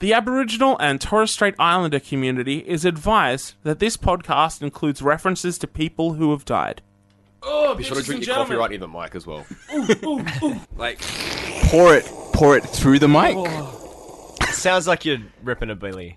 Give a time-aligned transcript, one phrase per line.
[0.00, 5.66] The Aboriginal and Torres Strait Islander community is advised that this podcast includes references to
[5.66, 6.80] people who have died.
[7.42, 9.44] Oh, Be sure to drink your coffee right near the mic as well.
[10.74, 11.02] Like,
[11.64, 13.34] pour it, pour it through the mic.
[13.36, 14.36] Oh.
[14.52, 16.16] Sounds like you're ripping a billy.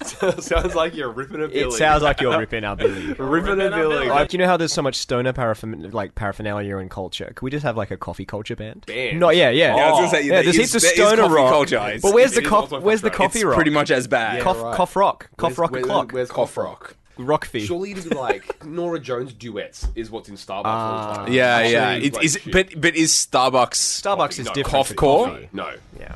[0.40, 1.60] sounds like you're ripping a billy.
[1.60, 3.12] It sounds like you're ripping our billy.
[3.14, 4.08] ripping a billy.
[4.08, 7.26] Like, you know how there's so much stoner paraphernalia, like paraphernalia in culture?
[7.34, 8.86] Could we just have like a coffee culture band?
[8.86, 9.20] Band?
[9.20, 9.76] No, yeah, yeah.
[9.76, 11.34] Yeah, I was gonna say, yeah, there there's is- heaps of there is stoner coffee
[11.34, 11.50] rock.
[11.50, 11.76] culture.
[11.76, 12.74] It's- but where's it the is coffee?
[12.76, 13.26] also Where's the fucked up.
[13.26, 13.54] coffee It's rock?
[13.56, 14.42] pretty much as bad.
[14.42, 14.74] cough, right.
[14.74, 16.96] cough rock, cough Where's- rock where's- o'clock, Where's cough rock?
[17.18, 17.66] rock fee.
[17.66, 21.14] Surely it'd be like Norah Jones duets is what's in Starbucks all the ah.
[21.26, 21.32] time.
[21.34, 21.90] Yeah, yeah.
[21.92, 22.52] it's It, like is, shit.
[22.52, 23.72] but but is Starbucks?
[24.02, 24.66] Starbucks is No, different.
[24.68, 25.26] cough to core?
[25.28, 25.48] coffee.
[25.52, 26.14] no, Yeah.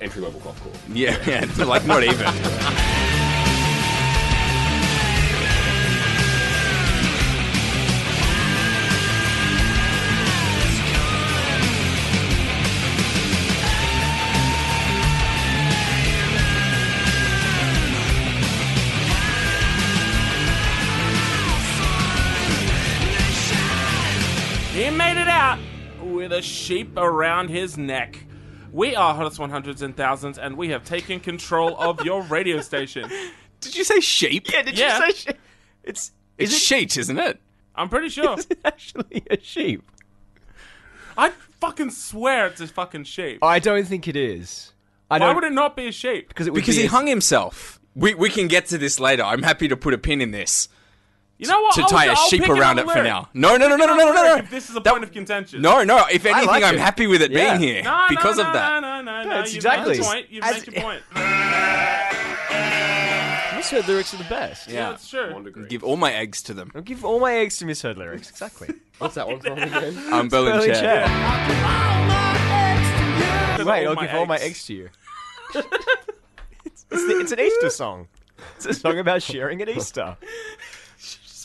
[0.00, 0.72] That's entry level cough core.
[0.92, 1.64] Yeah, yeah.
[1.64, 2.26] Like not even.
[24.72, 25.58] He made it out
[26.00, 28.24] with a sheep around his neck.
[28.72, 33.10] We are Hottest 100s and Thousands, and we have taken control of your radio station.
[33.60, 34.50] Did you say sheep?
[34.52, 34.98] Yeah, Did Yeah.
[35.06, 35.38] you say sheep?
[35.82, 37.40] It's it's sheet, isn't it?
[37.74, 38.38] I'm pretty sure.
[38.38, 39.82] is it actually a sheep?
[41.18, 43.42] I fucking swear it's a fucking sheep.
[43.42, 44.72] I don't think it is.
[45.10, 46.28] I Why don't would it not be a sheep?
[46.28, 47.80] because it would Because be he a- hung himself.
[47.94, 49.22] We we can get to this later.
[49.24, 50.68] I'm happy to put a pin in this
[51.40, 51.74] You know what?
[51.74, 53.12] to I'll- tie a I'll sheep pick around it another for lyric.
[53.12, 53.28] now.
[53.34, 54.36] No, no, no, no, no, no, no, no.
[54.36, 55.62] If this is a That- point of contention.
[55.62, 56.04] No, no.
[56.10, 56.80] If anything, like I'm it.
[56.80, 57.56] happy with it Yeah.
[57.56, 58.80] being here No, because no, of that.
[58.82, 60.26] No, no, no, it's You've exactly- made your point.
[60.30, 61.02] You've As- made your point.
[63.56, 64.68] Misheard lyrics are the best.
[64.68, 64.90] Yeah, Yeah.
[64.90, 65.42] that's true.
[65.54, 66.70] Give Give all my eggs to them.
[66.74, 68.30] I'll give all my eggs to misheard lyrics.
[68.30, 68.74] Exactly.
[68.98, 70.12] What's that one from again?
[70.12, 71.06] Um, Berlin Early chair.
[71.06, 71.10] chat.
[73.66, 74.44] Wait, I'll give all my eggs.
[74.44, 74.88] eggs to you.
[75.54, 75.66] it's,
[76.64, 78.08] it's, the, it's an Easter song.
[78.56, 80.16] It's a song about sharing at Easter.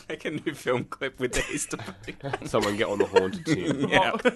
[0.08, 2.36] Just make a new film clip with the Easter Bunny.
[2.45, 3.88] Someone get on the haunted team.
[3.89, 4.11] Yeah.
[4.14, 4.20] Oh.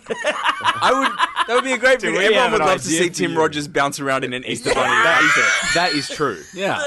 [0.82, 1.48] I would.
[1.48, 2.18] That would be a great video.
[2.20, 3.40] we Everyone have would an love to idea see for Tim you?
[3.40, 4.90] Rogers bounce around in an Easter Bunny.
[4.90, 5.74] That is it.
[5.76, 6.42] That is true.
[6.54, 6.82] Yeah.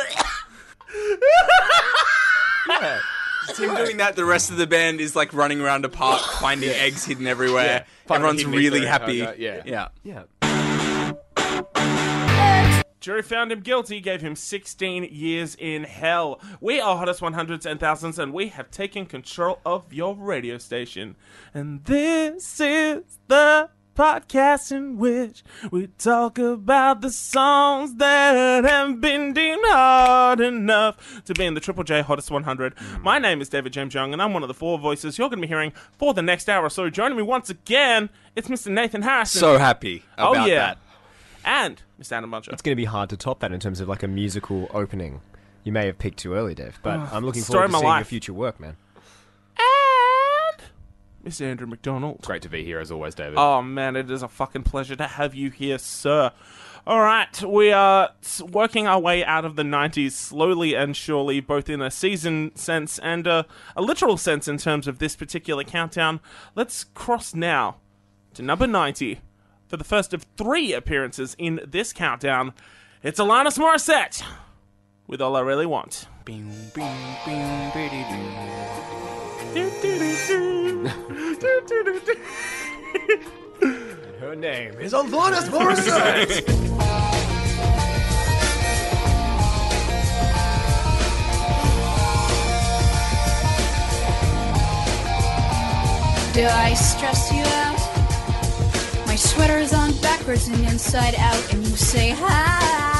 [2.69, 3.00] Yeah.
[3.54, 6.70] Tim doing that, the rest of the band is like running around a park, finding
[6.70, 7.87] eggs hidden everywhere.
[8.06, 9.22] Finding Everyone's hidden really Easter happy.
[9.26, 9.62] okay, yeah.
[9.64, 9.88] yeah.
[10.04, 10.22] Yeah.
[13.02, 16.40] Jury found him guilty, gave him 16 years in hell.
[16.60, 21.16] We are Hottest 100s and Thousands, and we have taken control of your radio station.
[21.52, 25.42] And this is the podcast in which
[25.72, 31.60] we talk about the songs that have been deemed hard enough to be in the
[31.60, 32.78] Triple J Hottest 100.
[32.78, 33.02] Hmm.
[33.02, 35.40] My name is David James Young, and I'm one of the four voices you're going
[35.40, 36.66] to be hearing for the next hour.
[36.66, 38.70] or So joining me once again, it's Mr.
[38.70, 39.40] Nathan Harrison.
[39.40, 40.54] So happy oh, yeah.
[40.54, 40.78] that.
[41.44, 42.12] And Mr.
[42.12, 42.53] Adam Buncher.
[42.53, 45.20] It's going to be hard to top that in terms of like a musical opening.
[45.64, 47.72] You may have picked too early, Dave, but oh, I'm looking story forward of to
[47.72, 48.06] my seeing your life.
[48.08, 48.76] future work, man.
[49.56, 50.62] and
[51.25, 51.42] Mr.
[51.42, 52.20] Andrew McDonald.
[52.22, 53.34] Great to be here as always, David.
[53.38, 56.32] Oh man, it is a fucking pleasure to have you here, sir.
[56.84, 61.38] All right, we are s- working our way out of the 90s slowly and surely,
[61.38, 65.62] both in a season sense and a, a literal sense in terms of this particular
[65.62, 66.19] countdown.
[66.56, 67.76] Let's cross now
[68.34, 69.20] to number 90
[69.72, 72.53] for the first of three appearances in this countdown.
[73.03, 74.22] It's Alanis Morissette
[75.06, 76.06] with All I Really Want.
[84.21, 86.47] Her name is Alanis Morissette.
[96.34, 97.91] Do I stress you out?
[99.12, 102.91] My sweater's on backwards and inside out, and you say, How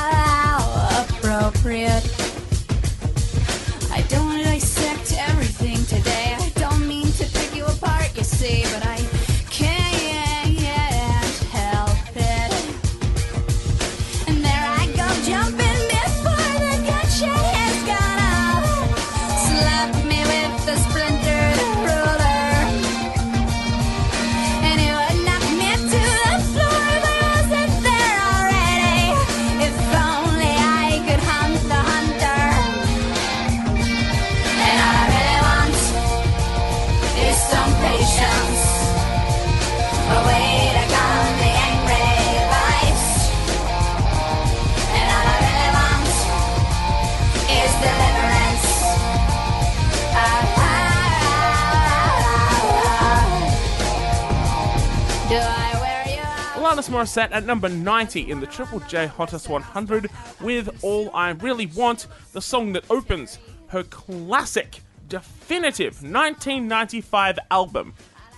[57.03, 60.09] Morissette at number 90 in the Triple J Hottest 100
[60.41, 63.41] with All I Really Want, the song that opens
[63.71, 67.95] her classic, definitive 1995 album,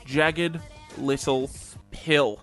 [0.06, 0.58] Jagged
[0.96, 1.50] Little
[1.90, 2.40] Pill.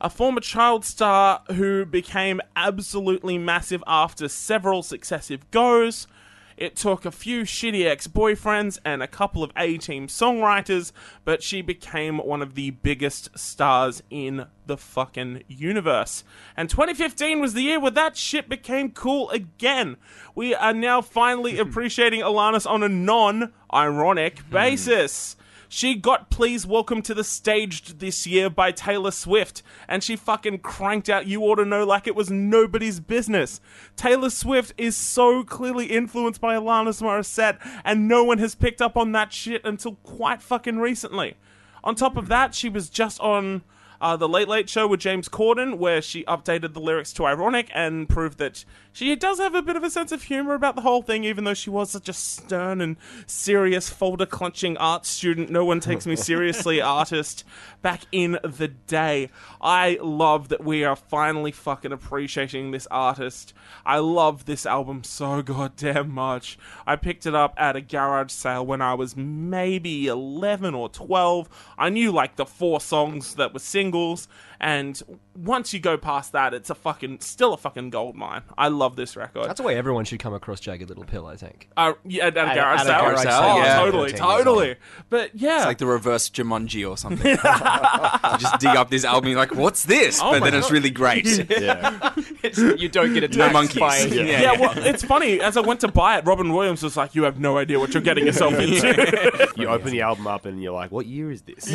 [0.00, 6.08] A former child star who became absolutely massive after several successive goes.
[6.56, 10.92] It took a few shitty ex boyfriends and a couple of A team songwriters,
[11.24, 16.24] but she became one of the biggest stars in the fucking universe.
[16.56, 19.96] And 2015 was the year where that shit became cool again.
[20.34, 24.52] We are now finally appreciating Alanis on a non ironic hmm.
[24.52, 25.36] basis.
[25.76, 30.60] She got Please Welcome to the Staged this year by Taylor Swift, and she fucking
[30.60, 33.60] cranked out You Ought to Know like it was nobody's business.
[33.96, 38.96] Taylor Swift is so clearly influenced by Alanis Morissette, and no one has picked up
[38.96, 41.34] on that shit until quite fucking recently.
[41.82, 43.64] On top of that, she was just on
[44.04, 47.70] uh, the Late Late Show with James Corden, where she updated the lyrics to ironic
[47.72, 50.82] and proved that she does have a bit of a sense of humor about the
[50.82, 52.96] whole thing, even though she was such a stern and
[53.26, 55.50] serious folder clenching art student.
[55.50, 57.44] No one takes me seriously, artist.
[57.82, 59.30] Back in the day,
[59.60, 63.52] I love that we are finally fucking appreciating this artist.
[63.84, 66.56] I love this album so goddamn much.
[66.86, 71.48] I picked it up at a garage sale when I was maybe 11 or 12.
[71.76, 74.28] I knew like the four songs that were singles, singles
[74.64, 75.00] and
[75.36, 78.40] once you go past that, it's a fucking still a fucking gold mine.
[78.56, 79.44] I love this record.
[79.44, 81.68] That's the way everyone should come across Jagged Little Pill, I think.
[81.76, 83.00] uh, yeah, at, a At- garage at a sale.
[83.00, 83.76] garage sale, oh, yeah.
[83.76, 84.76] totally, totally.
[85.10, 87.26] But yeah, It's like the reverse Jumanji or something.
[87.32, 90.18] you just dig up this album, you're like, what's this?
[90.22, 91.26] Oh but my then it's really great.
[91.60, 92.14] Yeah.
[92.78, 93.78] you don't get attacked No monkeys.
[93.78, 94.22] by Yeah.
[94.40, 95.40] yeah, well, it's funny.
[95.40, 97.92] As I went to buy it, Robin Williams was like, "You have no idea what
[97.94, 101.42] you're getting yourself into." You open the album up and you're like, what year is
[101.42, 101.66] this?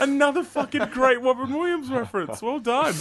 [0.00, 2.42] Another fucking great Robin Williams reference.
[2.42, 2.94] Well done.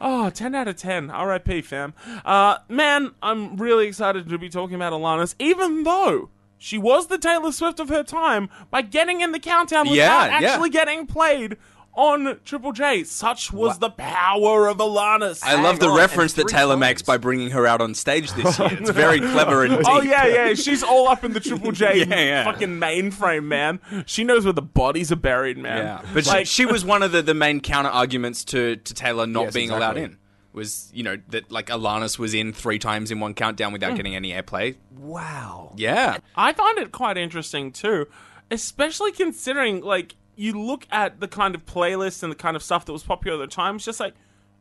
[0.00, 1.08] Oh, 10 out of 10.
[1.08, 1.92] RIP, fam.
[2.24, 7.18] Uh, man, I'm really excited to be talking about Alanis, even though she was the
[7.18, 10.48] Taylor Swift of her time by getting in the countdown without Yeah, yeah.
[10.50, 11.56] actually getting played
[11.94, 13.04] on Triple J.
[13.04, 15.40] Such was the power of Alanis.
[15.42, 16.80] I love the on, reference that Taylor times.
[16.80, 18.68] makes by bringing her out on stage this year.
[18.72, 19.86] It's very clever and oh, deep.
[19.88, 20.54] Oh yeah, yeah.
[20.54, 22.44] She's all up in the Triple J Yeah, yeah.
[22.44, 23.80] fucking mainframe, man.
[24.06, 25.78] She knows where the bodies are buried, man.
[25.78, 28.94] Yeah, but like, she, she was one of the, the main counter arguments to, to
[28.94, 30.16] Taylor not Yes, being allowed in.
[30.52, 33.96] Was you know that like Alanis was in three times in one countdown without mm.
[33.96, 34.76] getting any airplay.
[34.96, 35.72] Wow.
[35.76, 38.08] Yeah, I find it quite interesting too,
[38.50, 42.84] especially considering like you look at the kind of playlist and the kind of stuff
[42.86, 43.76] that was popular at the time.
[43.76, 44.14] It's just like,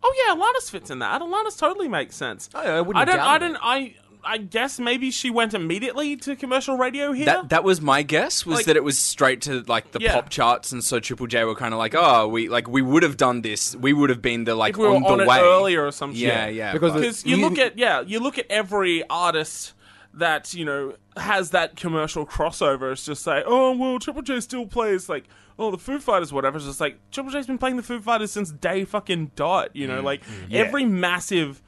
[0.03, 1.21] oh yeah, Alanis fits in that.
[1.21, 2.49] Alanis totally makes sense.
[2.53, 3.19] Oh, yeah, I wouldn't I don't.
[3.19, 3.57] I don't.
[3.61, 3.95] I.
[4.21, 7.25] I guess maybe she went immediately to commercial radio here.
[7.27, 8.45] that that was my guess.
[8.45, 10.13] Was Like- that it was straight to like the Yeah.
[10.15, 13.01] pop charts, and so Triple J were kind of like, oh, we like we would
[13.03, 13.77] have done this.
[13.77, 15.85] We would have been the like if we were on on, the it way earlier
[15.87, 16.19] or something.
[16.19, 16.73] Yeah, yeah.
[16.73, 19.73] Because because you You- look at yeah you look at every artist
[20.13, 24.65] that you know has that commercial crossover it's just like oh well triple j still
[24.65, 25.25] plays like
[25.59, 28.31] oh the foo fighters whatever it's just like triple j's been playing the foo fighters
[28.31, 30.21] since day fucking dot you Mm, know like
[30.51, 31.61] every massive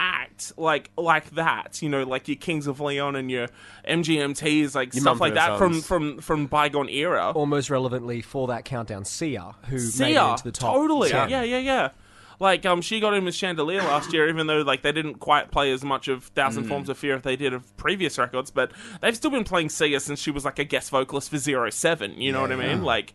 [0.00, 3.48] act like like that you know like your kings of leon and your
[3.88, 5.86] mgmts like Your stuff like that from Sons.
[5.86, 10.44] from from bygone era Almost relevantly for that countdown, Sia, who made it Sia, into
[10.44, 10.74] the top.
[10.74, 11.10] totally.
[11.10, 11.28] ten.
[11.30, 11.88] Yeah, yeah, yeah.
[12.40, 15.50] Like um, she got in with Chandelier last year, even though like they didn't quite
[15.50, 16.68] play as much of Thousand Mm.
[16.68, 19.98] Forms of Fear as they did of previous records, but they've still been playing Sia
[20.00, 22.20] since she was like a guest vocalist for Zero Seven.
[22.20, 22.84] You know what I mean?
[22.84, 23.12] Like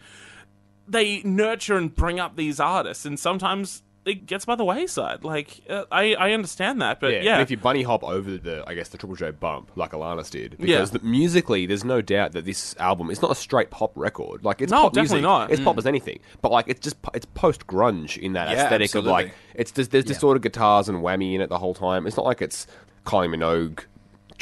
[0.88, 5.24] they nurture and bring up these artists, and sometimes it gets by the wayside.
[5.24, 8.38] Like uh, I, I understand that, but Yeah, yeah, and if you bunny hop over
[8.38, 10.66] the, I guess the Triple J bump like Alanis did, Yeah.
[10.78, 14.44] because the, musically, there's no doubt that this album is not a straight pop record.
[14.44, 15.24] Like it's No, pop definitely music.
[15.24, 15.52] not.
[15.52, 18.94] It's pop as anything, but like it's just it's post grunge in that Yeah, aesthetic
[18.96, 19.62] of like absolutely.
[19.62, 22.06] it's there's, there's distorted guitars and whammy in it the whole time.
[22.08, 22.68] It's not like it's
[23.06, 23.86] Kylie Minogue.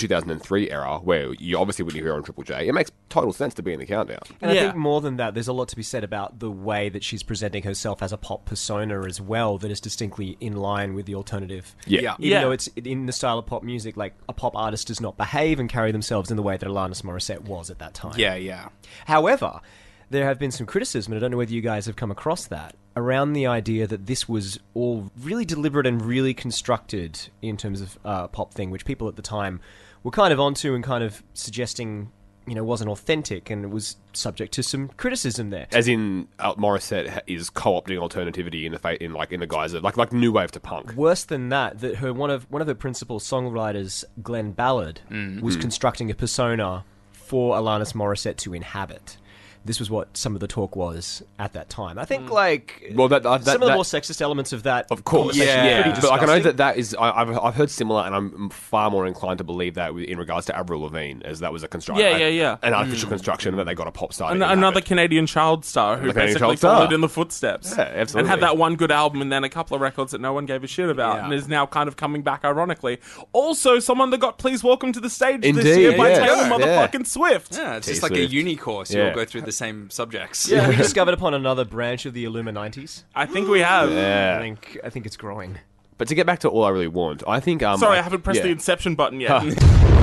[0.02, 2.68] 2003 era where you obviously wouldn't hear on Triple J.
[2.68, 4.20] It makes total sense to be in the countdown.
[4.42, 4.62] And Yeah.
[4.62, 7.04] I think more than that, there's a lot to be said about the way that
[7.04, 11.06] she's presenting herself as a pop persona as well, that is distinctly in line with
[11.06, 11.76] the alternative.
[11.86, 12.02] Yeah.
[12.02, 12.16] Yeah.
[12.20, 12.42] Even Yeah.
[12.42, 15.60] though it's in the style of pop music, like a pop artist does not behave
[15.60, 18.14] and carry themselves in the way that Alanis Morissette was at that time.
[18.18, 18.70] yeah, yeah.
[19.06, 19.62] However,
[20.10, 22.46] there have been some criticism, and I don't know whether you guys have come across
[22.48, 27.80] that, around the idea that this was all really deliberate and really constructed in terms
[27.80, 29.62] of uh, pop thing, which people at the time
[30.04, 32.12] were kind of onto and kind of suggesting,
[32.48, 35.68] you know, wasn't authentic and was subject to some criticism there.
[35.72, 39.74] As in, uh, Morissette is co-opting alternativity in the fa- in like in the guise
[39.74, 40.94] of like like new wave to punk.
[40.94, 45.02] Worse than that, that her one of one of her principal songwriters, Glen Ballard,
[45.42, 49.18] was constructing a persona for Alanis Morissette to inhabit.
[49.64, 52.00] This was what some of the talk was at that time.
[52.00, 52.32] I think mm.
[52.32, 55.38] like Well, that- that- some of the that- more sexist elements of that, Of course,
[55.38, 55.80] conversation Yeah.
[55.80, 56.96] are pretty But like, I know that that is.
[56.96, 60.48] I, I've I've heard similar, and I'm far more inclined to believe that in regards
[60.48, 62.06] to Avril Lavigne, as that was a construction.
[62.06, 62.58] Yeah, yeah, yeah.
[62.64, 63.12] An artificial mm.
[63.12, 64.32] construction that they got a pop star.
[64.32, 64.86] An- another inhabit.
[64.86, 66.76] Canadian child star who Canadian basically child star.
[66.78, 67.74] followed in the footsteps.
[67.78, 70.22] Yeah, absolutely, And had that one good album and then a couple of records that
[70.22, 71.26] no one gave a shit about Yeah.
[71.26, 73.00] and is now kind of coming back ironically.
[73.32, 76.20] Also, someone that got Please Welcome to the Stage this Indeed, year by yeah.
[76.26, 76.50] Taylor Yeah.
[76.50, 77.56] motherfucking Swift.
[77.56, 78.34] Yeah, it's T just like a Swift.
[78.34, 78.92] uni course.
[78.92, 79.14] You Yeah.
[79.14, 80.50] go through the same subjects.
[80.50, 83.04] Yeah, we discovered upon another branch of the Illuminites.
[83.16, 83.92] I think we have.
[83.92, 84.38] Yeah.
[84.38, 85.60] I think I think it's growing.
[85.98, 87.62] But to get back to all I really want, I think.
[87.62, 88.44] Um, Sorry, I haven't pressed yeah.
[88.46, 89.44] the Inception button yet.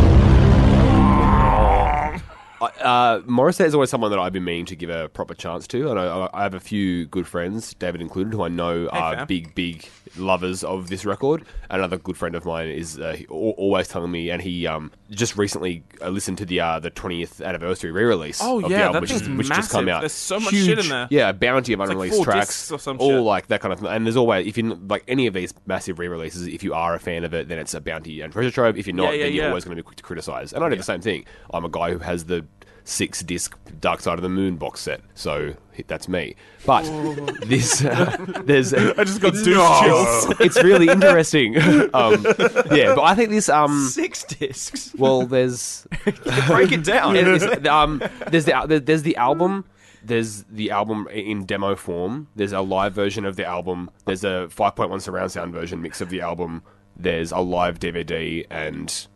[2.60, 5.90] Uh, Morissette is always someone that I've been meaning to give a proper chance to.
[5.90, 9.26] And I, I have a few good friends, David included, who I know are fam.
[9.26, 11.44] big, big lovers of this record.
[11.70, 14.90] Another good friend of mine is uh, he- al- always telling me, and he um,
[15.10, 18.40] just recently I listened to the uh, the 20th anniversary re-release.
[18.42, 19.96] Oh, of yeah, the album, that which, is, which just come massive.
[19.96, 20.00] out.
[20.00, 21.08] There's so much Huge, shit in there.
[21.10, 23.20] Yeah, a bounty of like unreleased four tracks, or some all shit.
[23.20, 23.80] like that kind of.
[23.80, 23.88] Thing.
[23.88, 26.98] And there's always, if you like any of these massive re-releases, if you are a
[27.00, 28.76] fan of it, then it's a bounty and treasure trove.
[28.76, 29.48] If you're not, Yeah, yeah, then you're yeah.
[29.48, 30.52] always going to be quick to criticize.
[30.52, 31.24] And I do the same thing.
[31.52, 32.44] I'm a guy who has the
[32.88, 35.54] six disc Dark Side of the Moon box set, so
[35.86, 36.34] that's me.
[36.66, 36.82] But
[37.46, 40.34] this, uh, there's, I just got douche chills.
[40.40, 41.56] it's really interesting.
[41.94, 42.24] um,
[42.72, 44.94] yeah, but I think this, um, Six discs.
[44.96, 45.86] well, there's
[46.46, 47.14] Break it down.
[47.16, 49.64] it is- um, there's the there's the album.
[50.02, 52.28] There's the album in demo form.
[52.36, 53.90] There's a live version of the album.
[54.06, 56.62] There's a 5.1 surround sound version mix of the album.
[56.96, 59.06] There's a live DVD and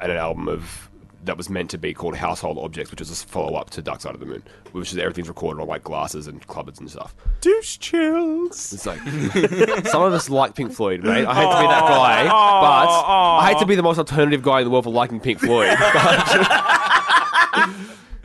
[0.00, 0.89] and an album of
[1.24, 4.00] that was meant to be called Household Objects, which is a follow up to Dark
[4.00, 7.14] Side of the Moon, which is everything's recorded on like glasses and cupboards and stuff.
[7.40, 8.72] douche chills.
[8.72, 9.00] It's like
[9.86, 11.26] some of us like Pink Floyd, mate.
[11.26, 14.60] I hate to be that guy, but I hate to be the most alternative guy
[14.60, 15.76] in the world for liking Pink Floyd.
[15.78, 16.78] But,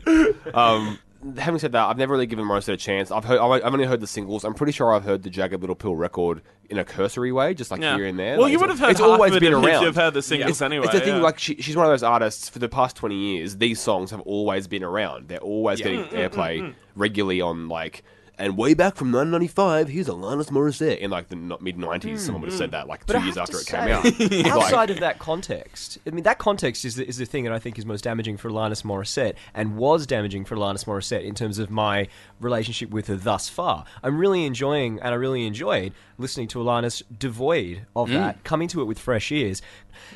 [0.54, 0.98] um,
[1.36, 3.10] having said that, I've never really given Morissette a chance.
[3.10, 4.44] I've heard, I've only heard the singles.
[4.44, 7.70] I'm pretty sure I've heard the Jagged Little Pill record in a cursory way, just
[7.70, 7.96] like Yeah.
[7.96, 8.34] here and there.
[8.34, 9.82] Well, Like, you would have heard It's always it been around.
[9.82, 10.84] you've heard the singles It's, anyway.
[10.84, 11.16] it's the thing.
[11.16, 11.20] yeah.
[11.22, 13.56] Like she, she's one of those artists for the past twenty years.
[13.56, 15.28] These songs have always been around.
[15.28, 16.74] They're always getting Mm, mm airplay mm, mm.
[16.94, 18.02] regularly on like.
[18.38, 20.98] And way back from 1995, here's Alanis Morissette.
[20.98, 22.72] In like the mid 90s, mm, someone would have said mm.
[22.72, 24.04] that like two years after it came out.
[24.52, 27.58] outside of that context, I mean, that context is the, is the thing that I
[27.58, 31.58] think is most damaging for Alanis Morissette and was damaging for Alanis Morissette in terms
[31.58, 33.86] of my relationship with her thus far.
[34.02, 38.14] I'm really enjoying, and I really enjoyed listening to Alanis devoid of mm.
[38.14, 39.62] that, coming to it with fresh ears,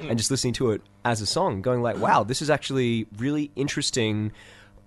[0.03, 3.51] and just listening to it as a song, going like, wow, this is actually really
[3.57, 4.33] interesting,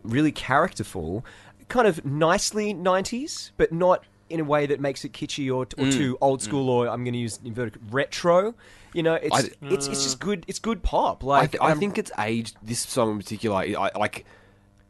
[0.03, 1.25] really characterful,
[1.67, 5.65] kind of nicely 90s, but not in a way that makes it kitschy or, or
[5.65, 6.43] mm, too old mm.
[6.43, 8.55] school or I'm going to use inverted retro.
[8.93, 10.03] You know, it's I- it's it's mm.
[10.03, 10.45] just good.
[10.47, 11.23] It's good pop.
[11.23, 12.57] I, Like th- I think it's aged.
[12.61, 14.25] This song in particular, I, I- like,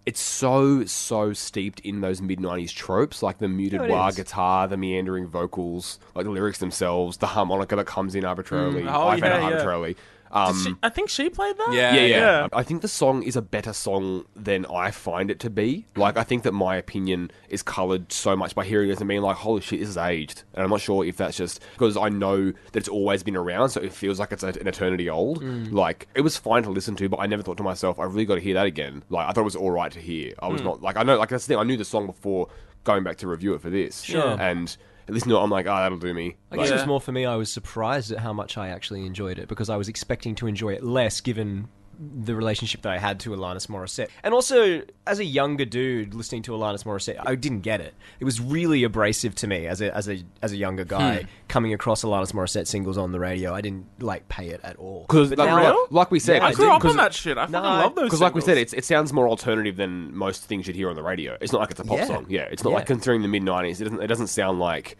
[0.05, 4.15] it's so so steeped in those mid '90s tropes, like the muted No, wah is.
[4.15, 8.83] guitar, the meandering vocals, like the lyrics themselves, the harmonica that comes in arbitrarily.
[8.83, 9.93] Oh, I found yeah, it yeah.
[10.33, 10.63] Arbitrarily.
[10.63, 11.69] Did Um, she- I think she played that.
[11.73, 12.47] Yeah, yeah, yeah, yeah.
[12.53, 15.85] I think the song is a better song than I find it to be.
[15.95, 19.21] Like, I think that my opinion is coloured so much by hearing this and being
[19.21, 20.43] like, holy shit, this is aged.
[20.53, 23.69] And I'm not sure if that's just because I know that it's always been around,
[23.69, 25.41] so it feels like it's a, an eternity old.
[25.71, 28.25] Like, it was fine to listen to, but I never thought to myself, I really
[28.25, 29.03] got to hear that again.
[29.09, 30.33] Like, I thought it was alright to hear.
[30.39, 32.47] I was not, like, I know, like, that's the thing, I knew the song before
[32.83, 34.01] going back to review it for this.
[34.01, 34.35] Sure.
[34.41, 34.75] And
[35.07, 36.37] listening least not I'm like, oh, that'll do me.
[36.51, 37.25] I guess it was more for me.
[37.25, 40.47] I was surprised at how much I actually enjoyed it because I was expecting to
[40.47, 41.67] enjoy it less, given
[41.99, 44.09] the relationship that I had to Alanis Morissette.
[44.23, 47.93] And also, as a younger dude listening to Alanis Morissette, I didn't get it.
[48.19, 51.27] It was really abrasive to me as a as a as a younger guy hmm.
[51.47, 53.53] coming across Alanis Morissette singles on the radio.
[53.53, 55.05] I didn't like pay it at all.
[55.07, 57.37] Because, like, like, like we said, Yeah, I it's- grew up 'cause- on that shit.
[57.37, 58.05] I fucking No, love those.
[58.05, 58.73] Because, like we said, singles.
[58.73, 61.37] it's, it sounds more alternative than most things you'd hear on the radio.
[61.41, 62.05] It's not like it's a pop Yeah.
[62.05, 62.25] song.
[62.29, 62.77] Yeah, it's not Yeah.
[62.77, 63.79] like considering the mid '90s.
[63.81, 64.01] It doesn't.
[64.01, 64.97] It doesn't sound like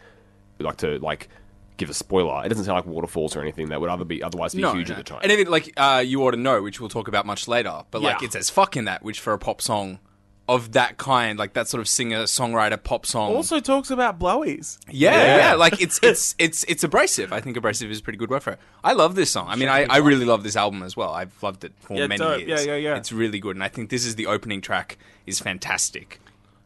[0.60, 1.28] like to like
[1.76, 2.44] give a spoiler.
[2.44, 4.96] It doesn't sound like Waterfalls or anything that would other be otherwise be huge at
[4.96, 5.20] the time.
[5.22, 7.82] And even like uh, you ought to know, which we'll talk about much later.
[7.90, 8.26] But like Yeah.
[8.26, 9.98] it's as fuck in that, which for a pop song
[10.46, 13.34] of that kind, like that sort of singer songwriter pop song.
[13.34, 14.78] also talks about blowies.
[14.90, 15.36] yeah, Yeah.
[15.36, 17.32] yeah, like it's it's it's it's abrasive.
[17.32, 18.58] I think abrasive is a pretty good word for it.
[18.84, 19.46] I love this song.
[19.48, 21.12] I mean, I, I really love this album as well.
[21.14, 22.40] I've loved it for Yeah, many dope.
[22.46, 22.66] years.
[22.66, 22.96] Yeah, yeah, yeah.
[22.96, 26.20] It's really good, and I think this is the opening track is fantastic.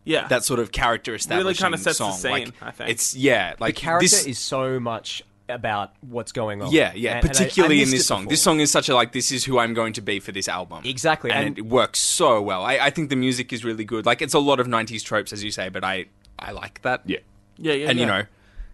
[0.08, 2.12] Yeah, That sort of character establishing really kinda sets the song.
[2.18, 2.90] scene, like, I think.
[2.90, 6.70] it's yeah, like the character this, is so much about what's going on.
[6.72, 7.16] Yeah, yeah.
[7.16, 8.20] And- and I- I particularly in this song.
[8.22, 8.30] before.
[8.30, 9.12] This song is such a like.
[9.12, 10.82] This is who I'm going to be for this album.
[10.84, 12.62] Exactly, and, and- it works so well.
[12.64, 14.04] I, I think the music is really good.
[14.06, 16.06] Like it's a lot of '90s tropes, as you say, but I
[16.38, 17.02] I like that.
[17.06, 17.18] yeah,
[17.58, 17.90] yeah, yeah.
[17.90, 18.24] and you know.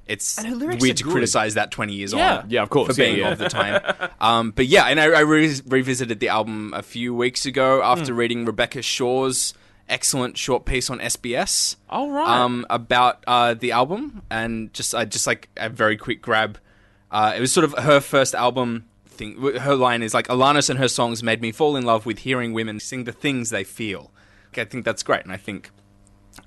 [0.06, 1.12] It's And her lyrics weird to good.
[1.12, 2.40] criticize that 20 years Yeah.
[2.40, 2.50] on.
[2.50, 2.88] Yeah, of course.
[2.88, 3.32] For being Yeah, yeah.
[3.32, 3.80] of the time.
[4.20, 8.12] um, but yeah, and I, I re- revisited the album a few weeks ago after
[8.12, 8.18] Hmm.
[8.18, 9.54] reading Rebecca Shaw's
[9.88, 11.76] excellent short piece on SBS.
[11.90, 12.28] All right.
[12.28, 16.58] Um, about uh, the album, and just I just like a very quick grab.
[17.10, 19.40] Uh, it was sort of her first album thing.
[19.58, 22.52] Her line is like, "Alanis and her songs made me fall in love with hearing
[22.52, 24.10] women sing the things they feel."
[24.48, 25.70] Okay, I think that's great, and I think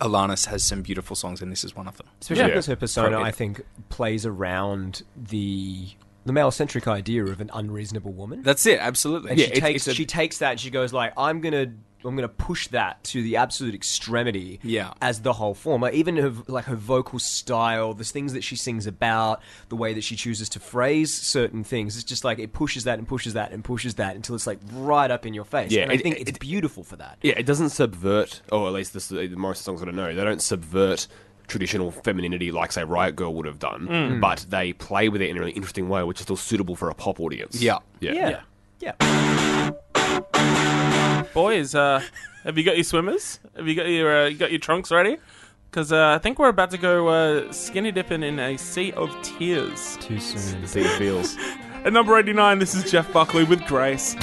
[0.02, 2.08] Alanis has some beautiful songs, and this is one of them.
[2.22, 2.48] Especially Yeah.
[2.50, 3.28] because her persona, Totally.
[3.28, 5.88] I think, plays around the
[6.26, 8.42] the male centric idea of an unreasonable woman.
[8.44, 9.32] That's it, absolutely.
[9.32, 11.68] and Yeah, she it's- takes a- she takes that and she goes like, I'm gonna
[12.08, 14.60] I'm gonna push that to the absolute extremity.
[14.64, 14.94] Yeah.
[15.02, 18.56] As the whole form, like even her like her vocal style, the things that she
[18.56, 22.54] sings about, the way that she chooses to phrase certain things, it's just like it
[22.54, 25.46] pushes that and pushes that and pushes that until it's like right up in your
[25.46, 25.72] face.
[25.72, 27.18] Yeah, and I think it- it's beautiful for that.
[27.22, 30.42] Yeah, it doesn't subvert, or at least this, the Morissette songs I know, they don't
[30.42, 31.08] subvert
[31.48, 34.12] traditional femininity like, say, Riot Grrrl would have done, mm.
[34.18, 34.22] Mm.
[34.22, 36.90] but they play with it in a really interesting way, which is still suitable for
[36.90, 37.62] a pop audience.
[37.62, 37.78] Yeah.
[38.02, 38.14] Yeah.
[38.14, 38.42] Yeah.
[39.00, 39.47] Yeah.
[41.34, 42.02] Boys, uh,
[42.44, 43.40] have you got your swimmers?
[43.56, 45.18] Have you got your uh, you got your trunks ready?
[45.70, 49.10] Because uh, I think we're about to go uh, skinny dipping in a sea of
[49.22, 49.98] tears.
[50.00, 50.66] Too soon.
[50.66, 51.38] See the feels.
[51.84, 54.16] At number 89, this is Jeff Buckley with Grace.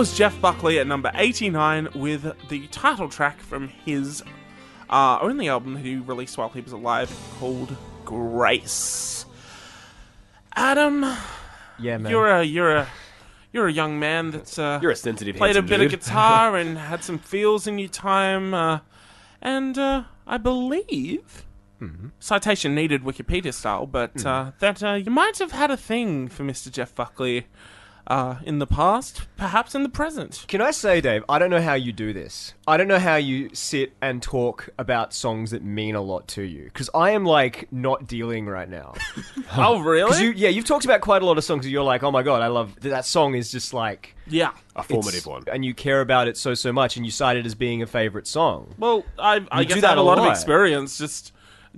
[0.00, 4.22] Was Jeff Buckley at number 89 with the title track from his
[4.88, 9.26] uh, only album that he released while he was alive called Grace.
[10.56, 11.02] Adam,
[11.78, 12.10] Yeah, man.
[12.10, 12.88] you're a you're a
[13.52, 15.92] you're a young man that's uh, You're a sensitive, played a bit dude.
[15.92, 18.78] of guitar and had some feels in your time, uh,
[19.42, 21.44] and uh, I believe.
[22.18, 26.42] Citation needed Wikipedia style, but uh, that uh, you might have had a thing for
[26.42, 26.70] Mr.
[26.70, 27.46] Jeff Buckley
[28.06, 30.44] uh, in the past, perhaps in the present.
[30.48, 32.54] Can I say, Dave, I don't know how you do this.
[32.66, 36.42] I don't know how you sit and talk about songs that mean a lot to
[36.42, 36.64] you.
[36.64, 38.94] Because I am, like, not dealing right now.
[39.56, 40.22] Oh, really?
[40.22, 42.22] you, yeah, you've talked about quite a lot of songs that you're like, oh my
[42.22, 44.52] god, I love that song is just like yeah.
[44.76, 45.44] A formative one.
[45.52, 47.86] and you care about it so so much, and you cite it as being a
[47.86, 48.74] favorite song.
[48.78, 51.32] Well, I, I guess do I that have a a lot of experience just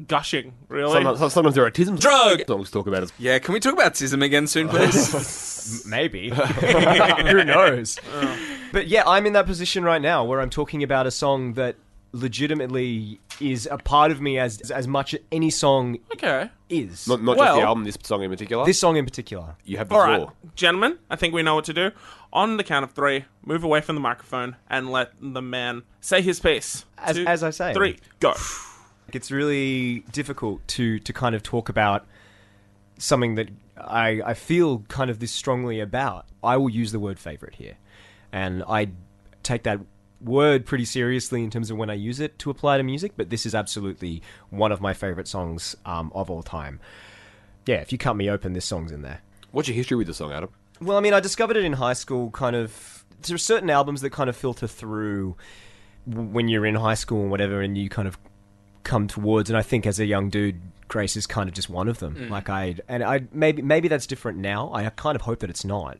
[0.06, 0.92] gushing, really.
[1.02, 2.42] Sometimes, sometimes there are autism Drug!
[2.46, 5.84] songs talk about as Yeah, can we talk about Tism again soon, please?
[5.86, 6.30] Maybe.
[6.34, 7.98] Who knows?
[8.12, 8.36] Uh.
[8.72, 11.76] But yeah, I'm in that position right now where I'm talking about a song that
[12.12, 16.50] legitimately is a part of me as as much as any song Okay.
[16.70, 17.06] is.
[17.06, 18.64] not, not Well- just the album, this song in particular.
[18.64, 19.56] this song in particular.
[19.64, 20.32] you have the All right, floor.
[20.54, 21.90] gentlemen, I think we know what to do.
[22.32, 26.22] On the count of three, move away from the microphone and let the man say
[26.22, 26.86] his piece.
[26.96, 27.74] As- Two, as I say.
[27.74, 28.32] Three, go.
[29.12, 32.06] It's really difficult to to kind of talk about
[32.98, 36.26] something that I I feel kind of this strongly about.
[36.42, 37.76] I will use the word favorite here,
[38.32, 38.88] and I
[39.42, 39.80] take that
[40.20, 43.12] word pretty seriously in terms of when I use it to apply to music.
[43.16, 46.80] But this is absolutely one of my favorite songs um, of all time.
[47.66, 49.20] Yeah, if you cut me open, this song's in there.
[49.50, 50.50] What's your history with the song, Adam?
[50.80, 52.30] Well, I mean, I discovered it in high school.
[52.30, 55.36] Kind of, there are certain albums that kind of filter through
[56.06, 58.18] when you're in high school and whatever, and you kind of
[58.84, 59.50] come towards.
[59.50, 62.28] And I think as a young dude, Grace is kind of just one of them.
[62.30, 64.72] Like I, and I maybe maybe that's different now.
[64.74, 65.98] I kind of hope that it's not,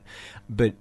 [0.50, 0.74] but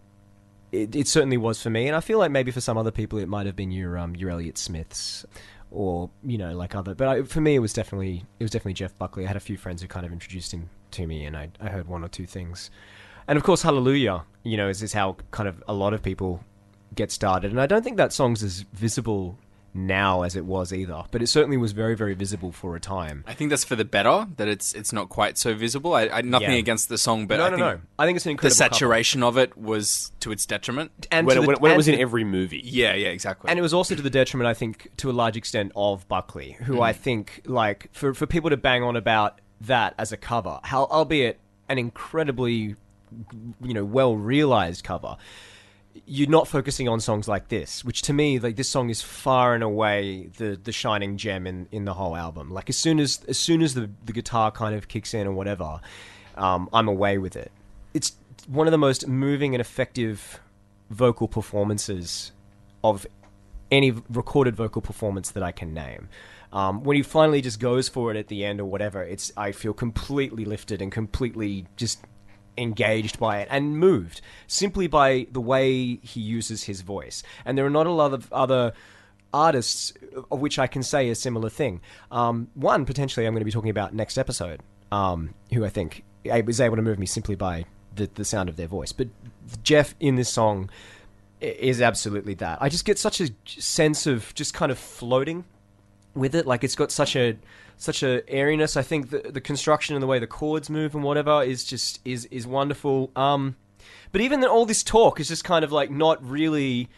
[0.71, 1.87] it, it certainly was for me.
[1.87, 4.15] And I feel like maybe for some other people, it might have been your um
[4.15, 5.25] your Elliott Smiths.
[5.73, 8.73] Or you know, like other, but I, for me, it was definitely it was definitely
[8.73, 9.23] Jeff Buckley.
[9.23, 11.69] I had a few friends who kind of introduced him to me, and I, I
[11.69, 12.69] heard one or two things.
[13.25, 16.43] And of course, Hallelujah, you know, is, is how kind of a lot of people
[16.93, 17.51] get started.
[17.51, 19.37] And I don't think that song's as visible
[19.73, 23.23] now as it was either, but it certainly was very, very visible for a time.
[23.25, 25.93] I think that's for the better that it's it's not quite so visible.
[25.93, 26.57] I, I nothing Yeah.
[26.57, 27.81] against the song, but no, I no, think no.
[27.97, 28.73] I think it's an the incredible cover.
[28.73, 31.07] saturation of it was to its detriment.
[31.11, 32.61] and when, to it, the- when, it- when it and was in the- every movie.
[32.63, 33.49] Yeah, yeah, exactly.
[33.49, 36.53] And it was also to the detriment, I think, to a large extent, of Buckley,
[36.63, 36.81] who hmm.
[36.81, 40.83] I think, like, for, for people to bang on about that as a cover, how,
[40.85, 42.75] albeit an incredibly,
[43.61, 45.15] you know, well realized cover,
[46.05, 49.53] you're not focusing on songs like this, which to me, like, this song is far
[49.53, 52.49] and away the, the shining gem in, in the whole album.
[52.49, 55.33] Like, as soon as, as soon as the, the guitar kind of kicks in or
[55.33, 55.79] whatever,
[56.35, 57.51] um, I'm away with it.
[57.93, 58.13] It's
[58.47, 60.39] one of the most moving and effective
[60.89, 62.31] vocal performances
[62.83, 63.05] of
[63.69, 66.09] any recorded vocal performance that I can name.
[66.51, 69.53] Um, when he finally just goes for it at the end or whatever, it's I
[69.53, 72.03] feel completely lifted and completely just
[72.57, 77.23] engaged by it and moved simply by the way he uses his voice.
[77.45, 78.73] And there are not a lot of other
[79.33, 79.93] artists
[80.31, 81.81] of which I can say a similar thing.
[82.11, 84.61] Um, one potentially I'm going to be talking about next episode,
[84.91, 88.57] um, who I think was able to move me simply by the, the sound of
[88.57, 88.91] their voice.
[88.91, 89.07] But
[89.63, 90.69] Jeff in this song
[91.39, 92.61] is absolutely that.
[92.61, 95.45] I just get such a sense of just kind of floating
[96.13, 96.45] with it.
[96.45, 97.37] Like it's got such a
[97.81, 98.77] such a airiness.
[98.77, 101.99] I think the the construction and the way the chords move and whatever is just
[102.05, 103.11] is is wonderful.
[103.15, 103.55] Um,
[104.11, 106.89] but even all this talk is just kind of like not really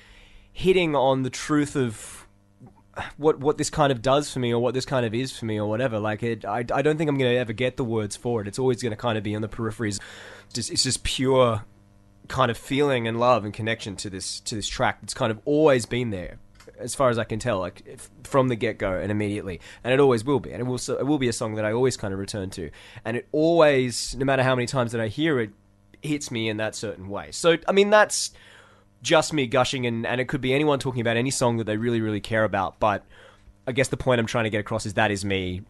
[0.52, 2.28] hitting on the truth of
[3.18, 5.46] what what this kind of does for me or what this kind of is for
[5.46, 6.00] me or whatever.
[6.00, 8.48] Like it, I, I don't think I'm to ever get the words for it.
[8.48, 10.00] It's always to kind of be on the peripheries.
[10.54, 11.64] Just it's just pure
[12.28, 15.00] kind of feeling and love and connection to this to this track.
[15.04, 16.38] It's kind of always been there,
[16.80, 19.94] as far as I can tell, like if, from the get go and immediately, and
[19.94, 20.52] it always will be.
[20.52, 22.70] And it will it will be a song that I always kind of return to,
[23.06, 25.52] and it always, no matter how many times that I hear it,
[26.02, 27.30] hits me in that certain way.
[27.32, 28.32] So I mean that's
[29.02, 31.78] just me gushing and, and it could be anyone talking about any song that they
[31.78, 32.80] really really care about.
[32.80, 33.04] But
[33.66, 35.62] i guess the point i'm trying to get across is that is me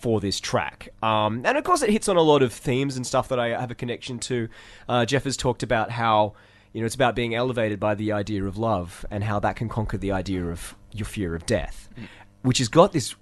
[0.00, 0.88] for this track.
[1.02, 3.48] Um, and of course it hits on a lot of themes and stuff that i
[3.48, 4.48] have a connection to.
[4.88, 6.34] Uh, jeff has talked about how
[6.76, 9.66] you know it's about being elevated by the idea of love and how that can
[9.66, 12.06] conquer the idea of your fear of death mm.
[12.42, 13.14] which has got this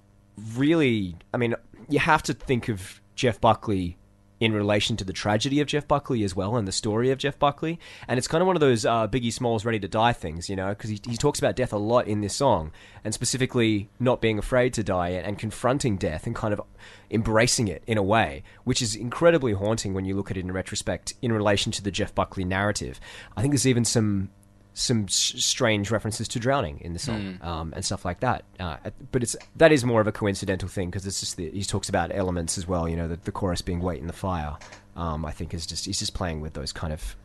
[0.57, 1.55] really i mean
[1.87, 3.97] you have to think of jeff buckley
[4.39, 7.39] in relation to the tragedy of Jeff Buckley as well and the story of Jeff
[7.39, 7.79] Buckley.
[8.07, 10.55] And it's kind of one of those uh, Biggie Smalls Ready to Die things, you
[10.55, 12.71] know, because he, he talks about death a lot in this song
[13.03, 16.61] and specifically not being afraid to die and, and confronting death and kind of
[17.09, 20.51] embracing it in a way, which is incredibly haunting when you look at it in
[20.51, 22.99] retrospect in relation to the Jeff Buckley narrative.
[23.37, 24.29] I think there's even some
[24.77, 28.43] some s- strange references to drowning in the song um, and stuff like that.
[28.59, 28.75] Uh,
[29.11, 31.87] but it's that is more of a coincidental thing because it's just the, he talks
[31.89, 32.87] about elements as well.
[32.87, 34.57] You know, the, the chorus being "wait in the fire."
[34.97, 37.15] Um, I think is just he's just playing with those kind of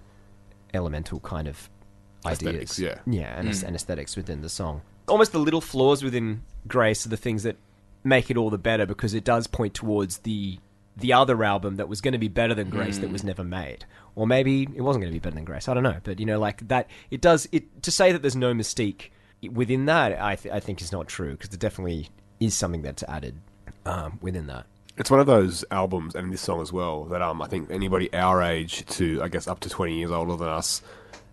[0.72, 1.68] elemental kind of
[2.26, 3.02] Aesthetics, ideas.
[3.06, 3.20] yeah.
[3.20, 4.82] yeah, and, aes- and aesthetics within the song.
[5.08, 7.56] Almost the little flaws within Grace are the things that
[8.04, 10.58] make it all the better because it does point towards the
[10.96, 13.84] the other album that was going to be better than Grace that was never made,
[14.14, 15.68] or maybe it wasn't going to be better than Grace.
[15.68, 18.36] I don't know, but you know, like that, it does it to say that there's
[18.36, 19.10] no mystique
[19.52, 20.20] within that.
[20.20, 22.08] I th- I think is not true because there definitely
[22.40, 23.36] is something that's added
[23.86, 24.66] um, within that.
[24.96, 28.12] It's one of those albums, and this song as well, that um, I think anybody
[28.12, 30.82] our age to, I guess, up to 20 years older than us,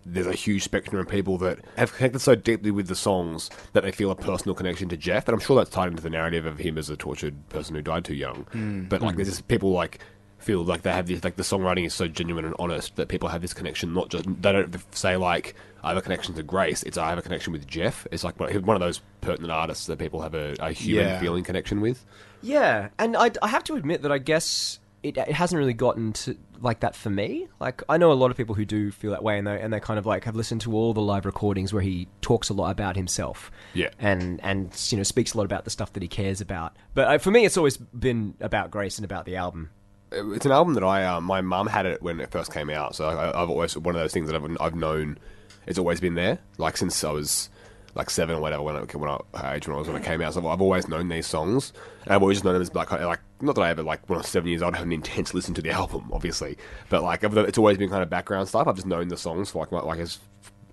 [0.09, 3.83] there's a huge spectrum of people that have connected so deeply with the songs that
[3.83, 5.27] they feel a personal connection to Jeff.
[5.27, 7.81] And I'm sure that's tied into the narrative of him as a tortured person who
[7.81, 8.47] died too young.
[8.51, 8.83] Hmm.
[8.85, 9.17] But, like, hmm.
[9.17, 9.99] there's just people, like,
[10.39, 13.27] feel like they have this, like, the songwriting is so genuine and honest that people
[13.29, 16.83] have this connection, not just, they don't say, like, I have a connection to Grace,
[16.83, 18.07] it's I have a connection with Jeff.
[18.11, 21.19] It's like one one of those pertinent artists that people have a, a human Yeah.
[21.19, 22.05] feeling connection with.
[22.41, 26.13] Yeah, and I, I have to admit that I guess it, it hasn't really gotten
[26.13, 27.47] to like that for me.
[27.59, 29.71] Like I know a lot of people who do feel that way, and they and
[29.73, 32.53] they kind of like have listened to all the live recordings where he talks a
[32.53, 33.51] lot about himself.
[33.73, 33.89] Yeah.
[33.99, 36.75] and and you know speaks a lot about the stuff that he cares about.
[36.93, 39.69] But uh, for me, it's always been about Grace and about the album.
[40.11, 42.95] it's an album that I uh, my mum had it when it first came out,
[42.95, 45.17] so I, I've always one of those things that I've I've known
[45.65, 47.49] it's always been there, like since I was
[47.97, 50.05] like seven or whatever when I when I her age when I was when it
[50.05, 50.33] came out.
[50.35, 51.73] So I've, I've always known these songs,
[52.05, 54.21] and I've always known them as like like not that I ever like when I
[54.21, 56.57] was seven years old I had an intense listen to the album, obviously,
[56.89, 58.67] but like it's always been kind of background stuff.
[58.67, 60.19] I've just known the songs for like my- like as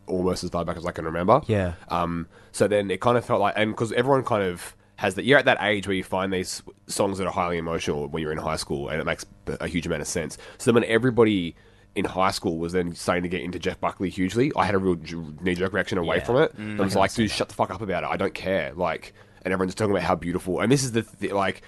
[0.06, 1.40] almost as far back as I can remember.
[1.46, 1.74] Yeah.
[1.88, 5.24] Um, so then it kind of felt like, and because everyone kind of has that,
[5.24, 8.30] you're at that age where you find these songs that are highly emotional when you're
[8.32, 10.36] in high school, and it makes a huge amount of sense.
[10.58, 11.56] So then when everybody
[11.94, 14.78] in high school was then starting to get into Jeff Buckley hugely, I had a
[14.78, 14.96] real
[15.40, 16.24] knee jerk reaction away Yeah.
[16.24, 16.54] from it.
[16.58, 18.08] I was like, dude, shut the fuck up about it.
[18.10, 18.72] I don't care.
[18.74, 20.60] Like, and everyone's talking about how beautiful.
[20.60, 21.62] And this is the th- like.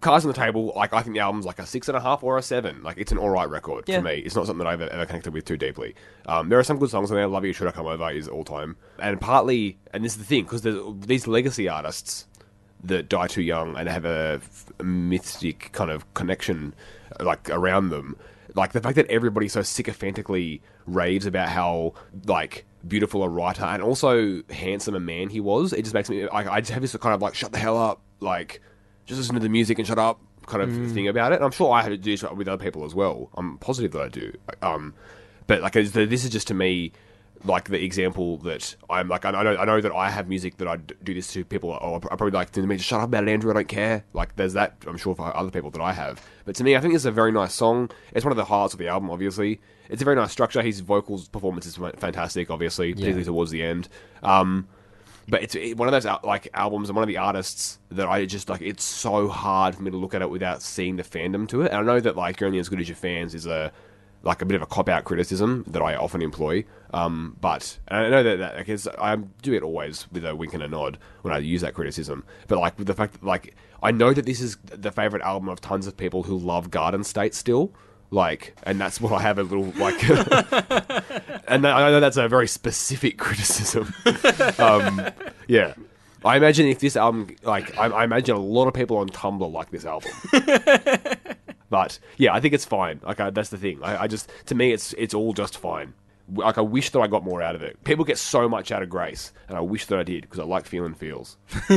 [0.00, 2.22] Cards on the Table, like I think the album's like a six and a half
[2.22, 2.82] or a seven.
[2.82, 3.98] Like it's an alright record Yeah.
[3.98, 4.14] for me.
[4.16, 5.94] It's not something that I've ever connected with too deeply.
[6.26, 7.26] Um, there are some good songs on there.
[7.26, 10.44] Lover You Should've Come Over is all time, and partly, and this is the thing
[10.44, 10.62] because
[11.06, 12.26] these legacy artists
[12.84, 16.74] that die too young and have a, f- a mystic kind of connection
[17.20, 18.16] like around them.
[18.54, 21.94] Like the fact that everybody so sycophantically raves about how
[22.26, 26.28] like beautiful a writer and also handsome a man he was, it just makes me
[26.28, 28.60] like I just have this kind of like shut the hell up, like
[29.06, 31.36] just listen to the music and shut up kind of thing about it.
[31.36, 33.30] And I'm sure I have to do this with other people as well.
[33.34, 34.32] I'm positive that I do.
[34.60, 34.94] Um,
[35.46, 36.92] but like this is just to me
[37.44, 40.68] like the example that I'm like I know I know that I have music that
[40.68, 41.76] I do this to people.
[41.80, 43.50] Oh, I probably like to me just shut up about it, Andrew.
[43.50, 44.04] I don't care.
[44.12, 46.24] Like there's that I'm sure for other people that I have.
[46.44, 47.90] But to me, I think it's a very nice song.
[48.12, 49.10] It's one of the highlights of the album.
[49.10, 50.62] Obviously, it's a very nice structure.
[50.62, 52.50] His vocals performance is fantastic.
[52.50, 53.88] Obviously, particularly towards the end.
[54.22, 54.68] Um,
[55.28, 58.24] but it's it, one of those like albums and one of the artists that I
[58.26, 58.62] just like.
[58.62, 61.72] It's so hard for me to look at it without seeing the fandom to it.
[61.72, 63.72] And I know that like you're only as good as your fans is a
[64.22, 66.64] like a bit of a cop out criticism that I often employ.
[66.92, 70.68] Um, but I know that, that I do it always with a wink and a
[70.68, 72.24] nod when I use that criticism.
[72.48, 75.48] But like with the fact that like I know that this is the favorite album
[75.48, 77.72] of tons of people who love Garden State still.
[78.10, 80.02] Like, and that's what I have a little like,
[81.48, 83.94] and I know that's a very specific criticism.
[84.58, 85.00] um,
[85.48, 85.72] yeah,
[86.22, 89.50] I imagine if this album, like, I, I imagine a lot of people on Tumblr
[89.50, 90.10] like this album.
[91.72, 93.00] But yeah, I think it's fine.
[93.02, 93.80] Like I, that's the thing.
[93.82, 95.94] I, I just to me, it's it's all just fine.
[96.32, 97.82] Like I wish that I got more out of it.
[97.84, 100.44] People get so much out of Grace, and I wish that I did because I
[100.44, 101.36] like feeling feels.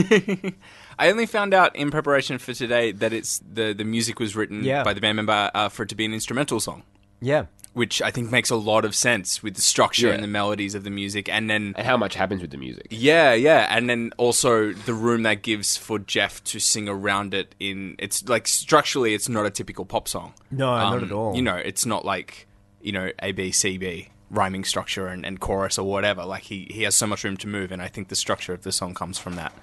[1.00, 4.64] I only found out in preparation for today that it's the the music was written
[4.64, 4.84] Yeah.
[4.84, 6.84] by the band member uh, for it to be an instrumental song,
[7.22, 7.46] Yeah.
[7.76, 10.14] Which I think makes a lot of sense with the structure Yeah.
[10.16, 12.88] and the melodies of the music, and then And how much happens with the music?
[12.90, 17.54] yeah, yeah, and then also the room that gives for Jeff to sing around it.
[17.60, 20.34] In it's like structurally, it's not a typical pop song.
[20.50, 21.36] No, not Um, at all.
[21.36, 22.48] You know, it's not like
[22.82, 26.26] you know A B C B rhyming structure and, and chorus or whatever.
[26.26, 28.64] Like he he has so much room to move, and I think the structure of
[28.64, 29.54] the song comes from that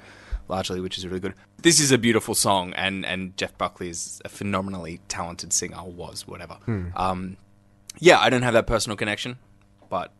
[0.48, 1.34] largely, which is really good.
[1.62, 5.90] This is a beautiful song, and and Jeff Buckley is a phenomenally talented singer, or
[5.90, 6.54] was whatever.
[6.66, 6.86] Hmm.
[6.96, 7.36] Um,
[8.02, 9.38] yeah, I don't have that personal connection,
[9.88, 10.12] but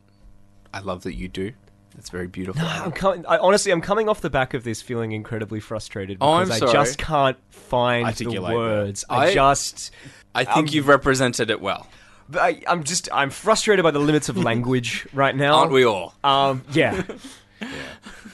[0.73, 1.53] I love that you do.
[1.99, 2.63] It's very beautiful.
[2.63, 6.17] No, I'm coming, I, honestly, I'm coming off the back of this feeling incredibly frustrated
[6.23, 6.73] Oh, I'm because I sorry.
[6.73, 8.57] just can't find the Articulate that.
[8.57, 9.05] words.
[9.11, 9.91] I, I- just,
[10.35, 11.87] I think you've represented it well,
[12.35, 15.57] I, I'm just, I'm frustrated by the limits of language right now.
[15.57, 16.15] aren't we all?
[16.25, 17.03] Um, yeah,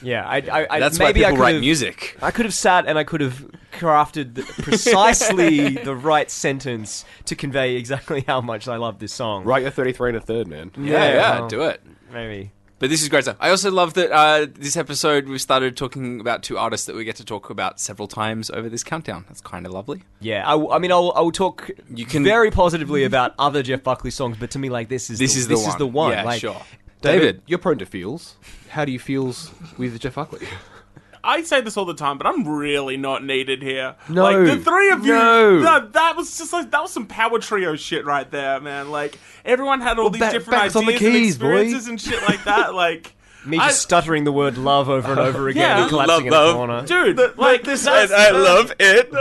[0.01, 0.27] yeah.
[0.27, 2.17] I, I, I That's why maybe I people could write have- music.
[2.21, 7.35] I could have sat and I could have crafted the, precisely the right sentence to
[7.35, 9.43] convey exactly how much I love this song.
[9.45, 10.71] Right, you're 33 and a third, man.
[10.77, 11.81] Yeah, yeah, well, do it.
[12.11, 12.51] Maybe.
[12.79, 13.35] But this is great stuff.
[13.41, 17.03] I also love that uh, this episode we've started talking about two artists that we
[17.03, 19.25] get to talk about several times over this countdown.
[19.27, 20.03] That's kind of lovely.
[20.21, 24.11] Yeah, I, I mean, I'll, I'll talk You can- very positively about other Jeff Buckley
[24.11, 25.69] songs, but to me, like this is This the, is the this one.
[25.69, 26.11] is the one.
[26.13, 26.61] Yeah, like, sure.
[27.01, 28.37] David, you're prone to feels.
[28.69, 30.47] How do you feels with Jeff Buckley?
[31.23, 33.95] I say this all the time, but I'm really not needed here.
[34.07, 34.23] No.
[34.23, 35.11] like the three of you.
[35.13, 35.59] No.
[35.61, 38.89] that, that was just like that was some power trio shit right there, man.
[38.89, 41.45] Like everyone had all these back- different backs on the ideas and keys, boy.
[41.47, 42.73] experiences and shit like that.
[42.79, 46.27] Like Me just I- stuttering the word love over and over again Yeah, and collapsing
[46.27, 46.85] in love, a corner.
[46.85, 47.85] dude, like this.
[47.85, 49.11] I love it.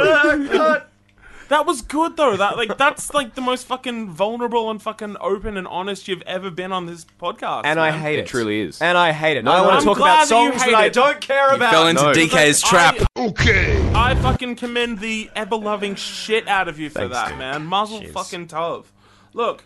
[1.48, 2.36] That was good though.
[2.36, 6.50] That like that's like the most fucking vulnerable and fucking open and honest you've ever
[6.50, 7.62] been on this podcast.
[7.64, 8.22] And I hate it.
[8.22, 8.80] It truly is.
[8.82, 9.44] And I hate it.
[9.44, 10.92] No, I want to talk about that you songs hate that I it.
[10.92, 11.70] don't care about.
[11.72, 12.12] fell into No.
[12.12, 13.08] DK's Like, trap.
[13.16, 17.38] I, I fucking commend the ever loving shit out of you for Thanks, that, dude.
[17.38, 17.64] man.
[17.64, 18.12] Muzzle Cheers.
[18.12, 18.84] fucking tov.
[19.32, 19.64] Look,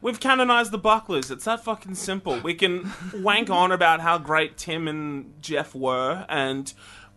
[0.00, 1.30] we've canonized the Bucklers.
[1.30, 2.40] It's that fucking simple.
[2.40, 6.72] We can wank on about how great Tim and Jeff were, and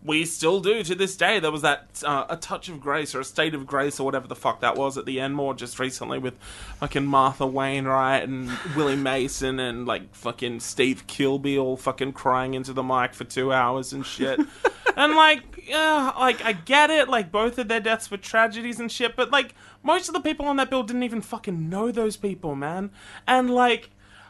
[0.06, 1.40] we still do to this day.
[1.40, 4.28] There was that uh, a touch of grace or a state of grace or whatever
[4.28, 5.36] the fuck that was at the end.
[5.36, 6.34] More just recently with
[6.80, 12.74] fucking Martha Wainwright and Willie Mason and like fucking Steve Kilbey all fucking crying into
[12.74, 14.40] the mic for two hours and shit.
[14.98, 17.08] and like, yeah, like I get it.
[17.08, 20.48] Like both of their deaths were tragedies and shit, but like most of the people
[20.48, 22.92] on that bill didn't even fucking know those people, man.
[23.26, 23.90] And like.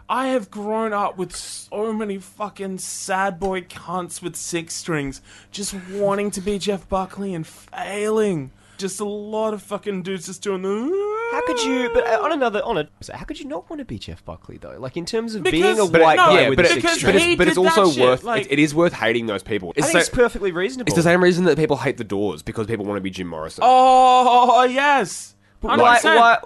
[0.10, 5.74] I have grown up with so many fucking sad boy cunts with six strings, just
[5.92, 8.52] wanting to be Jeff Buckley and failing.
[8.78, 11.30] Just a lot of fucking dudes just doing the.
[11.32, 11.89] How could you?
[11.94, 14.26] But uh, on another, on a, so how could you not want to be Jeff
[14.26, 14.76] Buckley though?
[14.78, 16.70] Like in terms of being a Because- But white no, guy yeah, with but, a
[16.70, 18.24] six because but, it's, but it's also shit, worth.
[18.24, 19.70] like- it, it is worth hating those people.
[19.70, 20.89] I It's, think the- it's perfectly reasonable.
[20.89, 23.28] it's the same reason that people hate the Doors because people want to be Jim
[23.28, 23.63] Morrison.
[23.66, 26.38] Oh yes, But hundred why, why,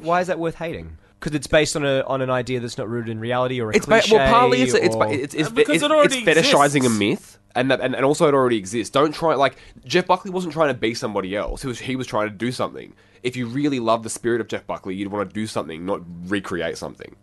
[0.00, 0.96] why is that worth hating?
[1.22, 3.76] Because it's based on a on an idea that's not rooted in reality or a
[3.76, 6.84] It's ba- well, partly it's it's or- it's, it's, Uh, because it's, it it's fetishizing
[6.84, 8.90] a myth, And, that, and and also it already exists.
[8.90, 9.54] Don't try like
[9.84, 11.62] Jeff Buckley wasn't trying to be somebody else.
[11.62, 12.92] He was he was trying to do something.
[13.22, 16.00] If you really love the spirit of Jeff Buckley, you'd want to do something, not
[16.28, 17.14] recreate something.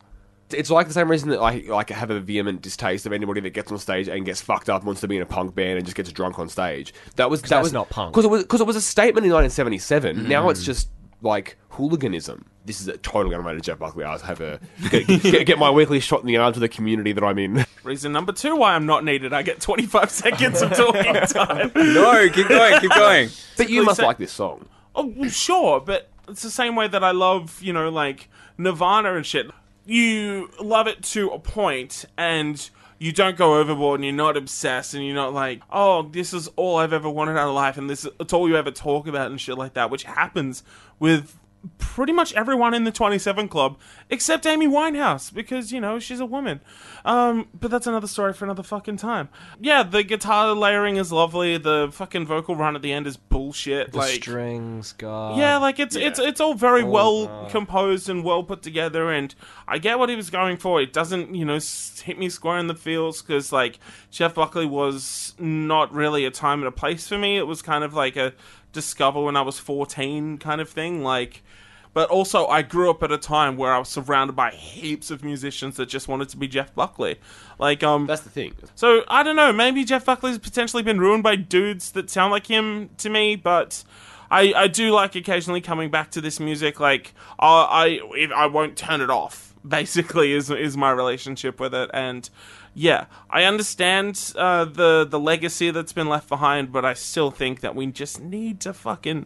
[0.51, 3.49] It's like the same reason that I like have a vehement distaste of anybody that
[3.49, 5.85] gets on stage and gets fucked up, wants to be in a punk band and
[5.85, 6.93] just gets drunk on stage.
[7.17, 8.13] That was that that's was not punk.
[8.13, 10.29] because it was because it was a statement in 1977.
[10.29, 10.89] Now it's just
[11.21, 12.45] like hooliganism.
[12.69, 14.03] This is a totally unrelated Jeff Buckley.
[14.03, 14.60] I have a
[14.91, 17.65] get, get, get my weekly shot in the arm to the community that I'm in.
[17.84, 19.34] Reason number two why I'm not needed.
[19.34, 21.71] I get 25 seconds of talking time.
[21.73, 23.29] No, keep going, keep going.
[23.58, 24.67] but you must say- like this song.
[24.93, 28.29] Oh, well, sure, but it's the same way that I love, you know, like
[28.60, 29.49] Nirvana and shit.
[29.88, 34.93] You love it to a point, and you don't go overboard, and you're not obsessed,
[34.93, 37.89] and you're not like, oh, this is all I've ever wanted out of life, and
[37.89, 40.62] this it's all you ever talk about and shit like that, which happens
[40.99, 41.36] with
[41.77, 43.77] pretty much everyone in the 27 club
[44.09, 46.61] except Amy Winehouse because you know she's a woman
[47.03, 49.27] um but that's another story for another fucking time
[49.59, 53.91] yeah the guitar layering is lovely the fucking vocal run at the end is bullshit
[53.91, 55.37] The like strings, God.
[55.37, 59.33] yeah, like it's it's it's all very well composed and well put together, and
[59.67, 60.81] I get what he was going for.
[60.81, 61.59] It doesn't, you know,
[62.03, 63.79] hit me square in the feels because like
[64.11, 67.37] Jeff Buckley was not really a time and a place for me.
[67.37, 68.33] It was kind of like a
[68.71, 71.43] discover when I was fourteen kind of thing, like.
[71.91, 75.23] But also, I grew up at a time where I was surrounded by heaps of
[75.23, 77.15] musicians that just wanted to be Jeff Buckley.
[77.58, 78.53] Like, um, That's the thing.
[78.75, 79.51] so I don't know.
[79.51, 83.84] Maybe Jeff Buckley's potentially been ruined by dudes that sound like him to me, but
[84.29, 86.79] I, I do like occasionally coming back to this music.
[86.79, 89.47] Like I I if I won't turn it off.
[89.67, 92.29] Basically, is is my relationship with it, and
[92.73, 97.62] yeah, I understand uh, the the legacy that's been left behind, but I still think
[97.62, 99.25] that we just need to fucking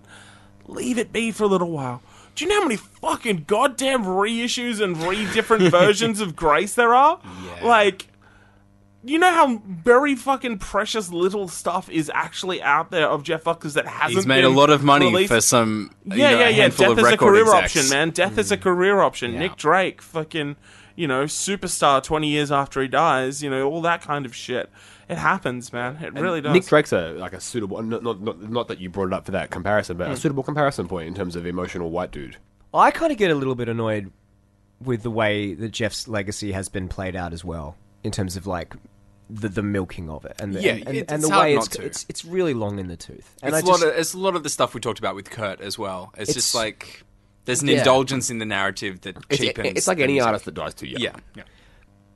[0.67, 2.01] leave it be for a little while.
[2.35, 6.95] Do you know how many fucking goddamn reissues and re different versions of Grace there
[6.95, 7.19] are?
[7.23, 7.67] Yeah.
[7.67, 8.07] Like,
[9.03, 13.75] you know how very fucking precious little stuff is actually out there of Jeff Buckley's
[13.75, 14.09] that hasn't.
[14.09, 14.17] Been.
[14.17, 15.31] He's made a lot of money released?
[15.31, 15.91] for some.
[16.05, 16.67] you Yeah, know, yeah, yeah.
[16.69, 17.75] Death is a career execs.
[17.77, 18.09] option, man.
[18.11, 19.33] Death is a career option.
[19.33, 19.39] Yeah.
[19.39, 20.55] Nick Drake, fucking,
[20.95, 23.41] you know, superstar twenty years after he dies.
[23.43, 24.69] You know, all that kind of shit.
[25.09, 25.97] It happens, man.
[26.01, 26.53] It really does.
[26.53, 29.25] Nick Drake's a like a suitable not, not not not that you brought it up
[29.25, 30.03] for that comparison, Hmm.
[30.03, 32.37] but a suitable comparison point in terms of emotional white dude.
[32.73, 34.11] I kind of get a little bit annoyed
[34.81, 38.47] with the way that Jeff's legacy has been played out as well, in terms of
[38.47, 38.75] like
[39.29, 41.55] the the milking of it, and the, Yeah, and, and, it's- and it's the way
[41.55, 43.35] it's, it's it's really long in the tooth.
[43.41, 44.99] And It's I a lot just, of it's a lot of the stuff we talked
[44.99, 46.11] about with Kurt as well.
[46.17, 47.03] It's, It's- just like
[47.45, 47.79] there's an Yeah.
[47.79, 49.67] indulgence in the narrative that It's, cheapens.
[49.75, 50.27] it's like the any music.
[50.27, 51.01] artist that dies too young.
[51.01, 51.43] Yeah, yeah.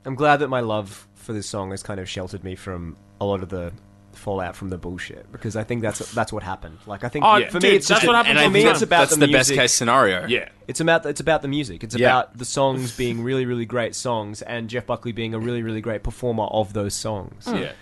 [0.04, 3.24] I'm glad that my love for this song has kind of sheltered me from a
[3.24, 3.72] lot of the
[4.14, 6.78] fallout from the bullshit because I think that's that's what happened.
[6.86, 8.58] Like I think Oh, for dude, me, it's that's just what happened And for the
[8.58, 8.72] me, time.
[8.72, 9.56] it's about that's the, the, music.
[9.56, 10.26] best case scenario.
[10.26, 10.48] Yeah.
[10.66, 11.84] It's about it's about the music.
[11.84, 12.08] It's Yeah.
[12.08, 15.80] about the songs being really really great songs and Jeff Buckley being a really really
[15.80, 17.44] great performer of those songs.
[17.46, 17.56] Hmm.
[17.56, 17.72] Yeah.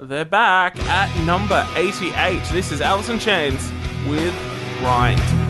[0.00, 2.42] They're back at number eighty-eight.
[2.52, 3.70] This is Alice in Chains
[4.08, 4.34] with
[4.82, 5.41] Grind.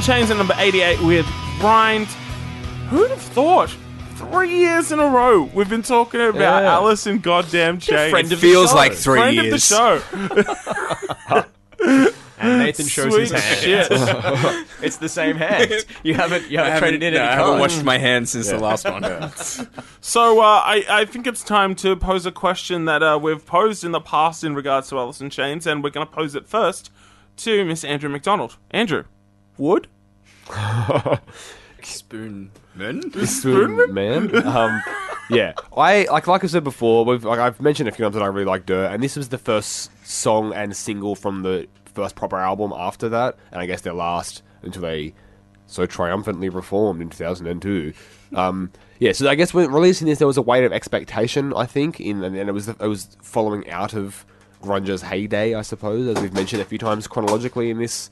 [0.00, 1.26] In Chains at number eighty-eight with
[1.58, 2.06] Grind.
[2.88, 3.68] Who'd have thought?
[4.16, 6.72] Three years in a row we've been talking about Yeah.
[6.72, 8.10] Alice in goddamn Chains.
[8.10, 8.76] friend It of the feels show.
[8.76, 9.70] like three Friend years.
[9.72, 10.56] of the
[11.28, 11.44] show.
[12.42, 13.58] And Nathan shows his hand.
[13.60, 13.90] shit.
[14.82, 15.70] It's the same hand.
[16.02, 17.60] You haven't you I haven't haven't, traded in no, I haven't cards.
[17.74, 19.02] washed my hands since the last one.
[20.00, 23.84] So uh, I, I think it's time to pose a question that uh, we've posed
[23.84, 26.46] in the past in regards to Alice in Chains, and we're going to pose it
[26.48, 26.90] first
[27.38, 28.56] to Miss Andrew McDonald.
[28.70, 29.04] Andrew,
[29.58, 29.86] wood?
[31.82, 33.26] Spoon man.
[33.26, 34.46] Spoon man.
[34.46, 34.82] Um,
[35.30, 37.04] yeah, I like like I said before.
[37.04, 39.28] We've like I've mentioned a few times that I really like Dirt, and this was
[39.28, 43.80] the first song and single from the first proper album after that, and I guess
[43.80, 45.14] their last until they
[45.66, 47.92] so triumphantly reformed in 2002.
[48.34, 51.54] Um, yeah, so I guess when releasing this, there was a weight of expectation.
[51.54, 54.26] I think, in and it was it was following out of
[54.60, 58.10] grunge's heyday, I suppose, as we've mentioned a few times chronologically in this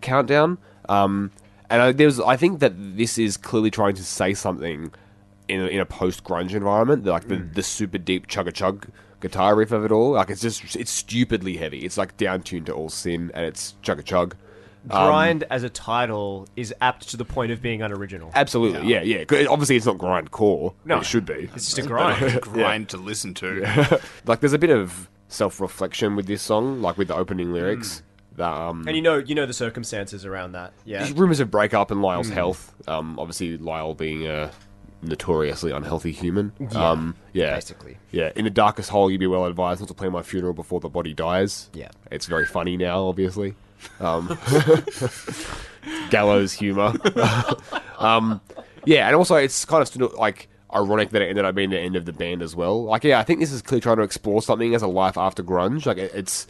[0.00, 0.58] countdown.
[0.90, 1.30] Um,
[1.70, 4.92] and I, there's, I think that this is clearly trying to say something
[5.48, 7.04] in a, in a post grunge environment.
[7.04, 7.54] Like the, mm.
[7.54, 8.88] the super deep chug a chug
[9.20, 10.12] guitar riff of it all.
[10.12, 11.80] Like it's just it's stupidly heavy.
[11.80, 14.34] It's like down tuned to all sin, and it's chug a chug.
[14.88, 18.30] Um, grind as a title is apt to the point of being unoriginal.
[18.34, 19.24] Absolutely, yeah, yeah.
[19.48, 20.74] Obviously, it's not grind core.
[20.84, 20.98] No.
[20.98, 21.50] it should be.
[21.54, 22.40] It's just a grind.
[22.40, 24.00] Grind to listen to.
[24.26, 27.96] like there's a bit of self reflection with this song, like with the opening lyrics.
[27.96, 28.02] Mm.
[28.40, 30.72] That um, and you know you know the circumstances around that.
[30.86, 31.06] Yeah.
[31.14, 32.74] Rumors of breakup and Layne's health.
[32.88, 34.50] Um, obviously, Lyle being a
[35.02, 36.52] notoriously unhealthy human.
[36.58, 37.98] Yeah, um, yeah, basically.
[38.12, 40.80] Yeah, in the darkest hole, you'd be well advised not to plan my funeral before
[40.80, 41.68] the body dies.
[41.74, 41.90] Yeah.
[42.10, 43.56] it's very funny now, obviously.
[43.98, 44.38] Um,
[46.10, 46.94] gallows humor.
[47.98, 48.40] um,
[48.86, 51.78] yeah, and also it's kind of still, like ironic that it ended up being the
[51.78, 52.84] end of the band as well.
[52.84, 55.42] Like, yeah, I think this is clearly trying to explore something as a life after
[55.42, 55.84] grunge.
[55.84, 56.46] Like, it, it's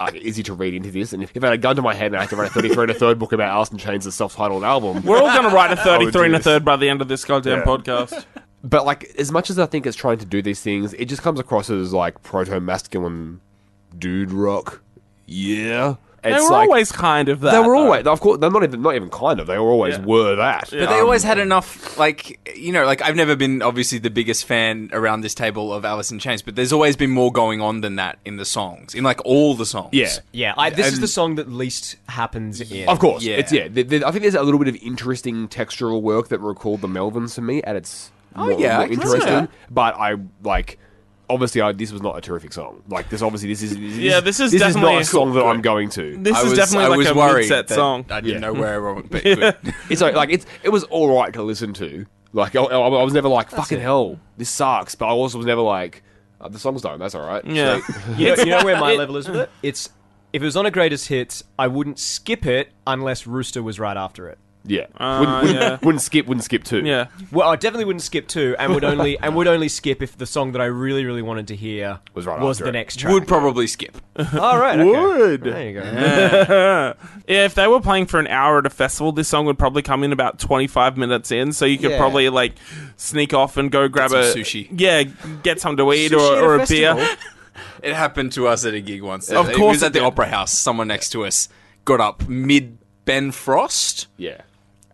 [0.00, 1.12] uh, easy to read into this.
[1.12, 2.50] And if, if I had a gun to my head and I had to write
[2.50, 5.28] a 33 and a third book about Alice in Chains, a self-titled album, We're all
[5.36, 6.44] going to write a would 33 and do a this.
[6.44, 7.64] third by the end of this goddamn Yeah.
[7.64, 8.24] podcast.
[8.64, 11.22] But like, as much as I think it's trying to do these things, it just
[11.22, 13.40] comes across as like proto-masculine
[13.98, 14.82] dude rock.
[15.26, 17.52] Yeah, They it's were like, always kind of that.
[17.52, 17.84] They were though.
[17.84, 19.46] always, of course, they're not even not even kind of.
[19.46, 20.04] They were always Yeah.
[20.04, 20.68] were that.
[20.70, 24.10] But they always had um, enough, like you know, like I've never been obviously the
[24.10, 27.60] biggest fan around this table of Alice in Chains, but there's always been more going
[27.60, 29.90] on than that in the songs, in like all the songs.
[29.92, 32.88] Yeah, Yeah, I, this is the song that least happens in.
[32.88, 33.22] of course.
[33.24, 33.36] Yeah.
[33.36, 33.68] It's yeah.
[33.68, 36.88] th th I think there's a little bit of interesting textural work that recalled the
[36.88, 39.48] Melvins to me at its Oh, more, yeah, more I can see interesting.
[39.70, 40.78] But I like.
[41.30, 42.82] Obviously, I, this was not a terrific song.
[42.88, 45.32] Like this, obviously, this is, this Yeah, this is this is definitely- not a song
[45.34, 46.16] that I'm going to.
[46.18, 48.04] This I is was, definitely I like was a worried mid-set that song.
[48.10, 48.48] I didn't Yeah.
[48.48, 49.56] know where wrong, but good.
[49.88, 52.06] It's like, like it's it was all right to listen to.
[52.32, 53.82] Like I, I I was never like fucking it.
[53.82, 54.94] hell, this sucks.
[54.94, 56.02] But I also was never like
[56.40, 56.98] uh, the song's done.
[56.98, 57.44] That's all right.
[57.44, 57.80] Yeah.
[58.16, 59.50] You know, you know where my level is with it?
[59.62, 59.88] It's
[60.32, 63.96] if it was on a greatest hits, I wouldn't skip it unless Rooster was right
[63.96, 64.38] after it.
[64.64, 64.86] Yeah.
[64.96, 65.78] Uh, wouldn't, wouldn't, yeah.
[65.82, 66.26] wouldn't skip.
[66.26, 66.84] Wouldn't skip two.
[66.84, 67.06] Yeah.
[67.32, 70.26] Well, I definitely wouldn't skip two, and would only and would only skip if the
[70.26, 72.80] song that I really, really wanted to hear Was right was after the it.
[72.80, 73.12] next track.
[73.12, 73.96] Would probably skip.
[74.38, 74.90] All right, okay.
[75.00, 75.42] Would.
[75.44, 75.82] There you go.
[77.28, 79.82] yeah, if they were playing for an hour at a festival, this song would probably
[79.82, 81.98] come in about 25 minutes in, so you could Yeah.
[81.98, 82.54] probably like
[82.96, 84.68] sneak off and go grab some a sushi.
[84.78, 85.04] Yeah,
[85.42, 86.94] get something to eat Sushi or, at a or a festival?
[86.96, 87.16] beer.
[87.82, 89.30] It happened to us at a gig once.
[89.30, 90.06] Of it course was it at the did.
[90.06, 90.52] Opera House.
[90.58, 91.48] Someone next to us
[91.84, 94.06] got up mid Ben Frost.
[94.16, 94.42] Yeah.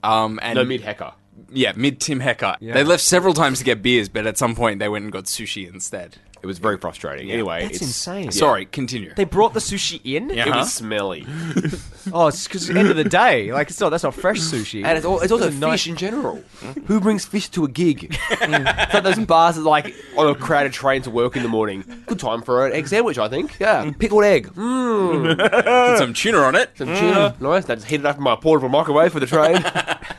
[0.06, 1.12] Um, and No mid hecker.
[1.50, 2.56] yeah, mid Tim Hecker.
[2.60, 2.74] Yeah.
[2.74, 5.24] They left several times to get beers, but at some point they went and got
[5.24, 6.16] sushi instead.
[6.46, 7.28] It was very frustrating.
[7.32, 8.30] Anyway, That's it's, insane.
[8.30, 9.12] Sorry, continue.
[9.14, 10.30] They brought the sushi in.
[10.30, 10.42] Yeah.
[10.44, 10.58] It Uh-huh.
[10.60, 11.26] was smelly,
[12.12, 14.84] Oh, it's because end of the day, like it's not that's not fresh sushi.
[14.84, 16.40] and it's, all, it's also It's a fish in general.
[16.86, 18.16] Who brings fish to a gig?
[18.30, 21.82] it's like those bars that like on a crowded train to work in the morning.
[22.06, 23.58] Good time for an egg sandwich, I think.
[23.58, 24.46] Yeah, pickled egg.
[24.54, 25.36] Mm.
[25.88, 26.70] Put some tuna on it.
[26.78, 27.64] Some tuna, nice.
[27.64, 29.58] That's heated up in my portable microwave for the train.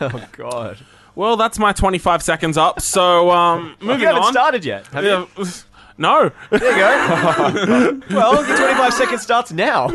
[0.01, 0.77] oh God,
[1.15, 2.81] Well, that's my 25 seconds up.
[2.81, 4.33] So, um, moving you haven't on.
[4.33, 4.85] started yet.
[4.87, 5.27] Have you?
[5.37, 5.43] Yeah,
[5.97, 6.31] no.
[6.49, 8.01] There you go.
[8.15, 9.87] well, the 25 seconds starts now.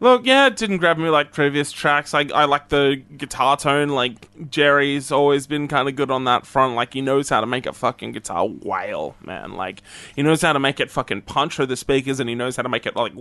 [0.00, 2.14] Look, yeah, it didn't grab me like previous tracks.
[2.14, 3.90] I, I like the guitar tone.
[3.90, 6.74] Like, Jerry's always been kind of good on that front.
[6.74, 9.52] Like, he knows how to make a fucking guitar wail, man.
[9.52, 9.82] Like,
[10.16, 12.62] he knows how to make it fucking punch through the speakers and he knows how
[12.62, 13.12] to make it like.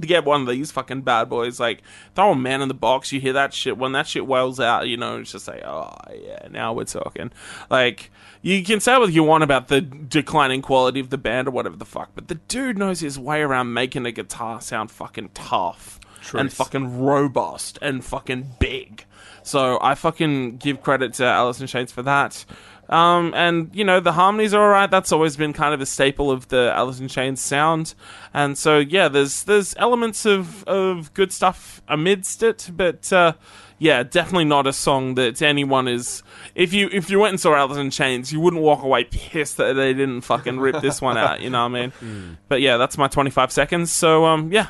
[0.00, 1.82] To get one of these fucking bad boys, like
[2.14, 3.76] throw a man in the box, you hear that shit.
[3.76, 7.30] When that shit wails out, you know, it's just like, oh yeah, now we're talking.
[7.70, 8.10] Like
[8.42, 11.76] you can say what you want about the declining quality of the band or whatever
[11.76, 16.00] the fuck, but the dude knows his way around making a guitar sound fucking tough
[16.34, 19.04] and fucking robust and fucking big.
[19.42, 22.44] So I fucking give credit to Alice in Chains for that.
[22.92, 24.90] Um, and you know the harmonies are alright.
[24.90, 27.94] That's always been kind of a staple of the Alice in Chains sound.
[28.34, 33.32] And so yeah, there's there's elements of of good stuff amidst it, but uh,
[33.78, 36.22] yeah, definitely not a song that anyone is.
[36.54, 39.56] If you if you went and saw Alice in Chains, you wouldn't walk away pissed
[39.56, 41.40] that they didn't fucking rip this one out.
[41.40, 42.38] You know what I mean?
[42.48, 43.90] But yeah, that's my 25 seconds.
[43.90, 44.66] So um, yeah.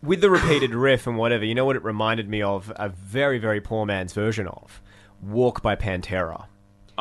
[0.00, 2.72] with the repeated riff and whatever, you know what it reminded me of?
[2.76, 4.80] A very, very poor man's version of
[5.20, 6.46] Walk by Pantera.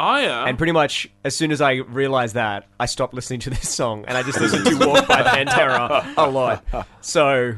[0.03, 0.45] Oh yeah.
[0.45, 4.03] And pretty much as soon as I realized that, I stopped listening to this song
[4.07, 6.65] and I just listened to Walk by Pantera a lot.
[7.01, 7.57] So,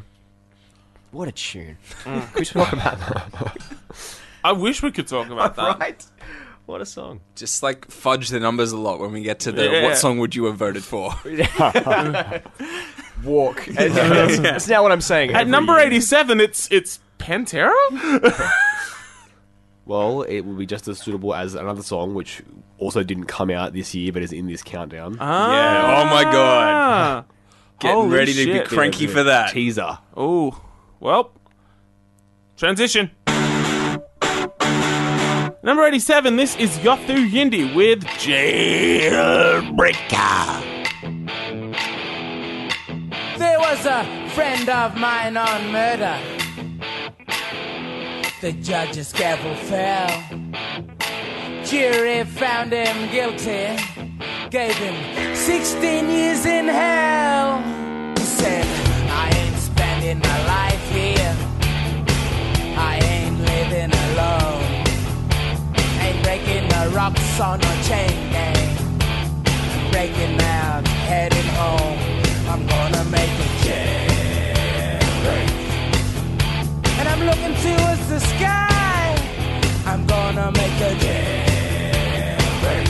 [1.12, 1.78] what a tune.
[2.04, 2.36] Mm.
[2.38, 3.58] we talk about that.
[4.44, 5.80] I wish we could talk about that.
[5.80, 6.06] right?
[6.66, 7.22] What a song.
[7.36, 9.84] Just like fudge the numbers a lot when we get to the Yeah.
[9.84, 11.14] what song would you have voted for?
[13.24, 13.66] Walk.
[13.68, 15.32] that's, that's now what I'm saying.
[15.32, 15.88] At number year.
[15.88, 17.72] eighty-seven, it's it's Pantera.
[19.86, 22.42] Well, it will be just as suitable as another song, which
[22.78, 25.16] also didn't come out this year, but is in this countdown.
[25.16, 26.04] Yeah.
[26.04, 26.74] Oh my god.
[26.74, 27.26] Ah.
[27.80, 28.70] Getting Holy ready to shit.
[28.70, 29.52] be cranky for that.
[29.52, 29.98] Teaser.
[30.16, 30.62] Oh,
[31.02, 31.32] well.
[32.56, 33.12] Transition.
[35.66, 39.44] Number 87, this is Yothu Yindi with Jailbreaker.
[43.38, 46.20] There was a friend of mine on murder.
[48.44, 50.12] The judge's gavel fell.
[51.64, 53.78] Jury found him guilty,
[54.50, 57.62] gave him 16 years in hell.
[58.18, 58.66] He said,
[59.10, 61.34] I ain't spending my life here.
[62.76, 64.62] I ain't living alone.
[66.02, 68.76] Ain't breaking the rocks on a chain gang.
[69.90, 71.98] Breaking out, heading home.
[72.50, 75.53] I'm gonna make a jailbreak.
[77.14, 79.16] I'm looking towards the sky.
[79.86, 82.88] I'm gonna make a jailbreak.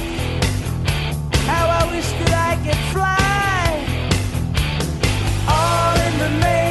[1.46, 3.68] How I wish that I could fly.
[5.46, 6.63] All in the name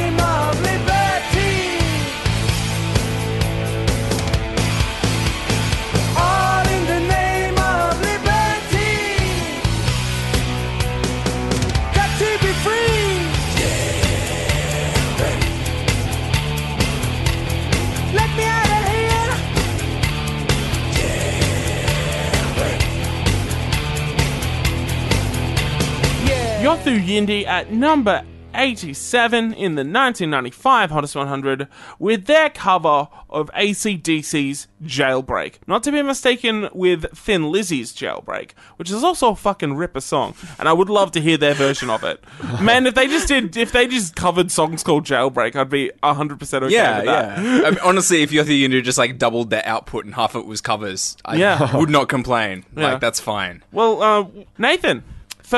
[26.63, 28.23] Yothu Yindi at number
[28.55, 31.67] 87 in the 1995 Hottest 100
[31.99, 35.55] with their cover of ACDC's Jailbreak.
[35.67, 40.35] Not to be mistaken with Thin Lizzy's Jailbreak, which is also a fucking ripper song,
[40.59, 42.23] and I would love to hear their version of it.
[42.61, 46.61] Man, if they just did, if they just covered songs called Jailbreak, I'd be 100%
[46.63, 47.43] okay Yeah, with that.
[47.43, 47.61] yeah.
[47.67, 50.47] I mean, honestly, if Yothu Yindi just like doubled their output and half of it
[50.47, 51.75] was covers, I Yeah.
[51.75, 52.63] would not complain.
[52.77, 52.91] Yeah.
[52.93, 53.63] Like that's fine.
[53.71, 54.25] Well, uh,
[54.57, 55.03] Nathan,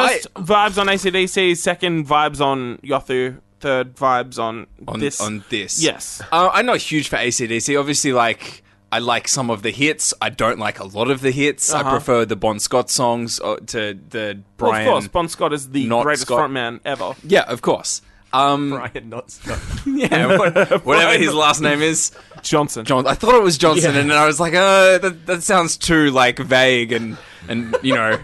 [0.02, 5.20] first vibes on ACDC, second vibes on Yothu, third vibes on, On this.
[5.22, 6.22] on this, Yes.
[6.32, 7.80] Uh, I'm not huge for ACDC.
[7.80, 10.14] Obviously, like I like some of the hits.
[10.22, 11.74] I don't like a lot of the hits.
[11.74, 11.90] I Uh-huh.
[11.92, 14.88] prefer the Bon Scott songs uh, to the Well, Brian.
[14.88, 16.50] of course, Bon Scott is the not greatest Scott.
[16.50, 17.14] frontman ever.
[17.24, 18.02] Yeah, of course.
[18.32, 19.60] Um, Brian, not Scott.
[19.86, 22.12] yeah, what- whatever his last name is.
[22.42, 22.86] Johnson.
[22.86, 23.08] John.
[23.08, 26.38] I thought it was Johnson, and I was like, uh, that, that sounds too like
[26.40, 27.18] vague and
[27.50, 28.20] and you know,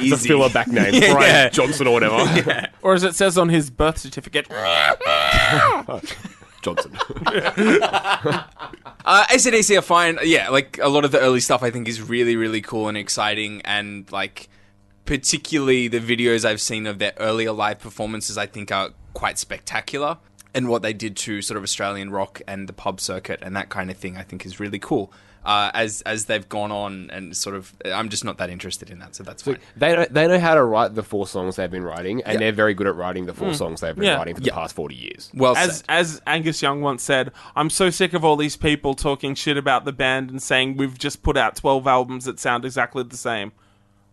[0.00, 0.10] easy.
[0.10, 1.48] The filler back name, Yeah, Brian yeah.
[1.48, 2.68] Johnson or whatever.
[2.82, 4.48] Or as it says on his birth certificate.
[6.62, 6.98] Johnson.
[9.08, 10.18] Uh, ACDC are fine.
[10.24, 12.98] Yeah, like a lot of the early stuff I think is really, really cool and
[12.98, 13.62] exciting.
[13.62, 14.48] And like,
[15.04, 20.18] particularly the videos I've seen of their earlier live performances, I think are quite spectacular.
[20.52, 23.68] And what they did to sort of Australian rock and the pub circuit and that
[23.68, 25.12] kind of thing, I think is really cool.
[25.46, 28.98] Uh, as as they've gone on and sort of, I'm just not that interested in
[28.98, 29.58] that, so that's fine.
[29.76, 32.38] they know, they know how to write the four songs they've been writing, and Yeah.
[32.40, 34.16] they're very good at writing the four songs they've been Yeah.
[34.16, 35.30] writing for the past forty years.
[35.32, 35.84] Well As said.
[35.88, 39.84] as Angus Young once said, I'm so sick of all these people talking shit about
[39.84, 43.52] the band and saying we've just put out 12 albums that sound exactly the same.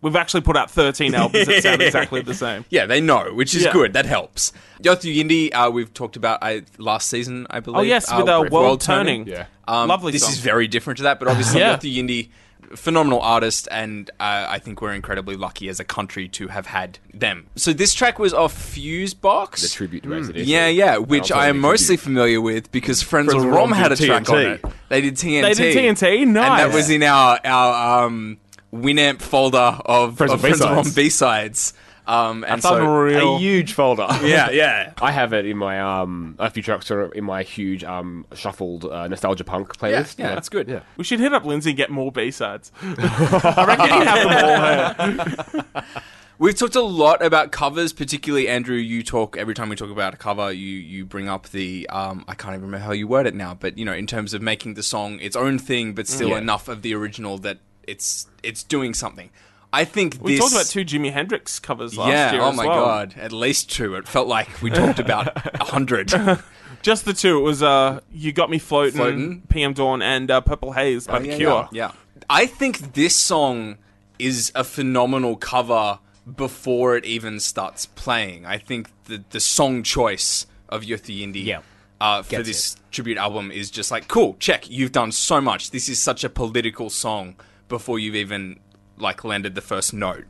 [0.04, 2.64] We've actually put out 13 albums that sound exactly the same.
[2.70, 3.72] Yeah, they know, which is Yeah.
[3.72, 3.94] good.
[3.94, 4.52] That helps.
[4.82, 7.78] Yothu Yindi, uh, we've talked about I, last season, I believe.
[7.78, 9.26] Oh yes, uh, with a World world turning.
[9.26, 9.46] Yeah.
[9.66, 10.32] Um, Lovely This song.
[10.32, 11.76] is very different to that, but obviously Yeah.
[11.76, 12.28] Yothu Yindi,
[12.76, 16.98] phenomenal artist, and uh, I think we're incredibly lucky as a country to have had
[17.14, 17.46] them.
[17.56, 19.62] So this track was off Fusebox.
[19.62, 20.42] The tribute to ACDC.
[20.46, 22.04] yeah, yeah, which I am mostly tribute.
[22.04, 24.64] familiar with because Friends, Friends of of Rom Rom had a did track on TNT.
[24.64, 24.72] it.
[24.88, 25.42] They did TNT.
[25.42, 26.42] They did TNT, no.
[26.42, 28.38] And that was in our our um,
[28.74, 30.94] Winamp folder of Friends of of Friends of B-sides.
[30.94, 31.74] B-sides.
[32.06, 33.36] Um, and so, unreal.
[33.36, 34.06] A huge folder.
[34.22, 34.92] yeah, yeah.
[35.00, 38.84] I have it in my um a few tracks are in my huge um shuffled
[38.84, 40.18] uh, nostalgia punk Yeah, playlist.
[40.18, 40.68] yeah, that's good.
[40.68, 40.80] Yeah.
[40.98, 42.72] We should hit up Lindsay and get more B-sides.
[42.82, 45.84] I reckon he'd have them all here.
[46.38, 48.76] We've talked a lot about covers, particularly Andrew.
[48.76, 52.24] You talk every time we talk about a cover, you you bring up the um,
[52.28, 54.42] I can't even remember how you word it now, but you know, in terms of
[54.42, 56.38] making the song its own thing, but still Yeah.
[56.38, 59.30] enough of the original that it's it's doing something.
[59.72, 62.66] I think We this, talked about two Jimi Hendrix covers last yeah, year oh my
[62.66, 62.84] well.
[62.84, 63.96] god, at least two.
[63.96, 66.12] It felt like we talked about a hundred.
[66.82, 67.38] Just the two.
[67.38, 69.42] It was uh, "You Got Me Floating,", Floatin'.
[69.48, 71.68] PM Dawn, and uh, "Purple Haze" by The Cure.
[71.72, 71.92] Yeah.
[72.30, 73.78] I think this song
[74.18, 75.98] is a phenomenal cover
[76.36, 78.46] before it even starts playing.
[78.46, 81.60] I think the the song choice of Yothu Yindi Yeah.
[82.00, 85.70] uh, for Gets this tribute album is just like, cool, check, you've done so much.
[85.70, 87.34] This is such a political song
[87.68, 88.60] before you've even
[88.96, 90.24] like landed the first note.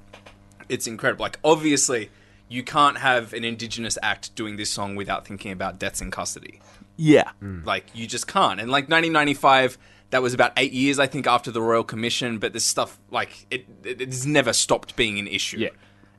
[0.69, 1.23] It's incredible.
[1.25, 2.11] Like obviously
[2.49, 6.61] you can't have an indigenous act doing this song without thinking about deaths in custody.
[6.97, 7.31] Yeah.
[7.41, 7.65] Hmm.
[7.65, 8.61] Like you just can't.
[8.61, 9.79] And like 1995,
[10.11, 12.39] that was about eight years, I think, after the Royal Commission.
[12.39, 15.59] But this stuff, like, it, it it's never stopped being an issue.
[15.59, 15.71] Yeah.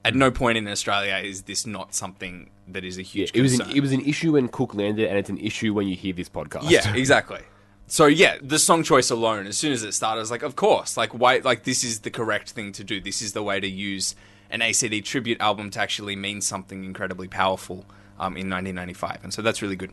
[0.04, 3.54] At no point in Australia is this not something that is a huge It was
[3.54, 3.72] concern.
[3.72, 6.14] an, it was an issue when Cook landed, and it's an issue when you hear
[6.14, 6.70] this podcast.
[6.70, 7.40] yeah, exactly.
[7.88, 10.56] So yeah, the song choice alone, as soon as it started, I was like, of
[10.56, 13.00] course, like why, like this is the correct thing to do.
[13.00, 14.16] This is the way to use
[14.50, 17.86] an ACD tribute album to actually mean something incredibly powerful
[18.20, 19.92] um, in 1995, and so that's really good.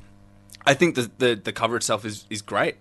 [0.64, 2.76] I think the the, the cover itself is is great.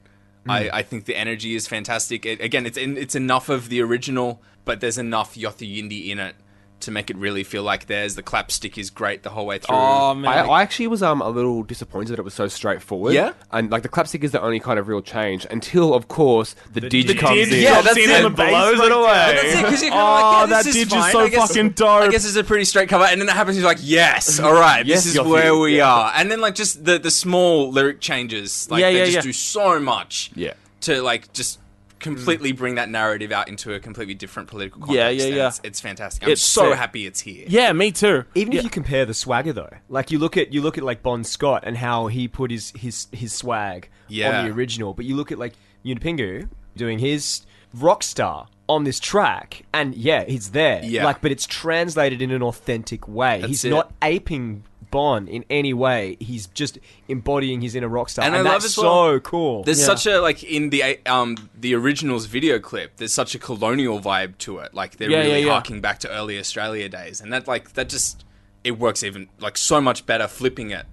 [0.48, 2.26] I, I think the energy is fantastic.
[2.26, 6.36] It, again, it's it's enough of the original, but there's enough Yothu Yindi in it
[6.82, 8.16] to make it really feel like theirs.
[8.16, 9.76] The clap stick is great the whole way through.
[9.76, 10.32] Oh man.
[10.32, 13.14] I, I actually was um a little disappointed that it was so straightforward.
[13.14, 13.34] Yeah?
[13.52, 16.82] and like the clapstick is the only kind of real change until, of course, the,
[16.82, 17.64] didge didge comes did in.
[17.64, 18.26] Yeah, that's in it.
[18.26, 19.02] and Blows blows it it away.
[19.04, 19.14] away.
[19.14, 21.70] That's it, because you're kind Oh, like, yeah, that this is is so guess, fucking
[21.72, 21.88] dope.
[22.04, 23.56] I guess it's a pretty straight cover, and then it happens.
[23.56, 25.88] He's like, "Yes, all right, Yes, this is Yothu, where we yeah.
[25.94, 29.16] are." And then like just the the small lyric changes, like Yeah, they yeah, just
[29.18, 29.22] yeah.
[29.22, 30.54] do so much, Yeah.
[30.82, 31.60] to like just
[32.02, 32.58] completely mm.
[32.58, 34.96] bring that narrative out into a completely different political context.
[34.96, 35.48] Yeah, yeah, yeah.
[35.48, 36.24] It's, it's fantastic.
[36.24, 36.78] I'm It's so sick.
[36.78, 37.46] happy it's here.
[37.48, 38.26] yeah, me too.
[38.36, 38.60] Even yeah.
[38.60, 41.24] if you compare the swagger though, like you look at you look at like Bon
[41.24, 44.40] Scott and how he put his his his swag Yeah.
[44.40, 45.54] on the original, but you look at like
[45.86, 50.82] Yunupingu doing his rock star on this track, and yeah, he's there.
[50.84, 51.04] Yeah.
[51.04, 53.40] like, but it's translated in an authentic way.
[53.42, 53.70] That's he's it.
[53.70, 56.18] not aping Bon in any way.
[56.20, 56.78] He's just
[57.08, 59.64] embodying his inner rock star, And and, I love that's as well- so cool.
[59.64, 59.86] There's Yeah.
[59.86, 62.98] such a like in the um the originals video clip.
[62.98, 64.74] There's such a colonial vibe to it.
[64.74, 65.52] Like they're Yeah, really yeah, yeah.
[65.54, 68.24] harking back to early Australia days, and that like that just
[68.64, 70.86] it works even like so much better flipping it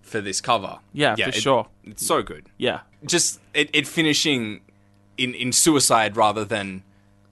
[0.00, 0.78] for this cover.
[0.92, 1.66] Yeah, for it- sure.
[1.84, 2.48] It's so good.
[2.56, 2.80] yeah.
[3.04, 4.60] Just it, it finishing
[5.18, 6.84] in in suicide rather than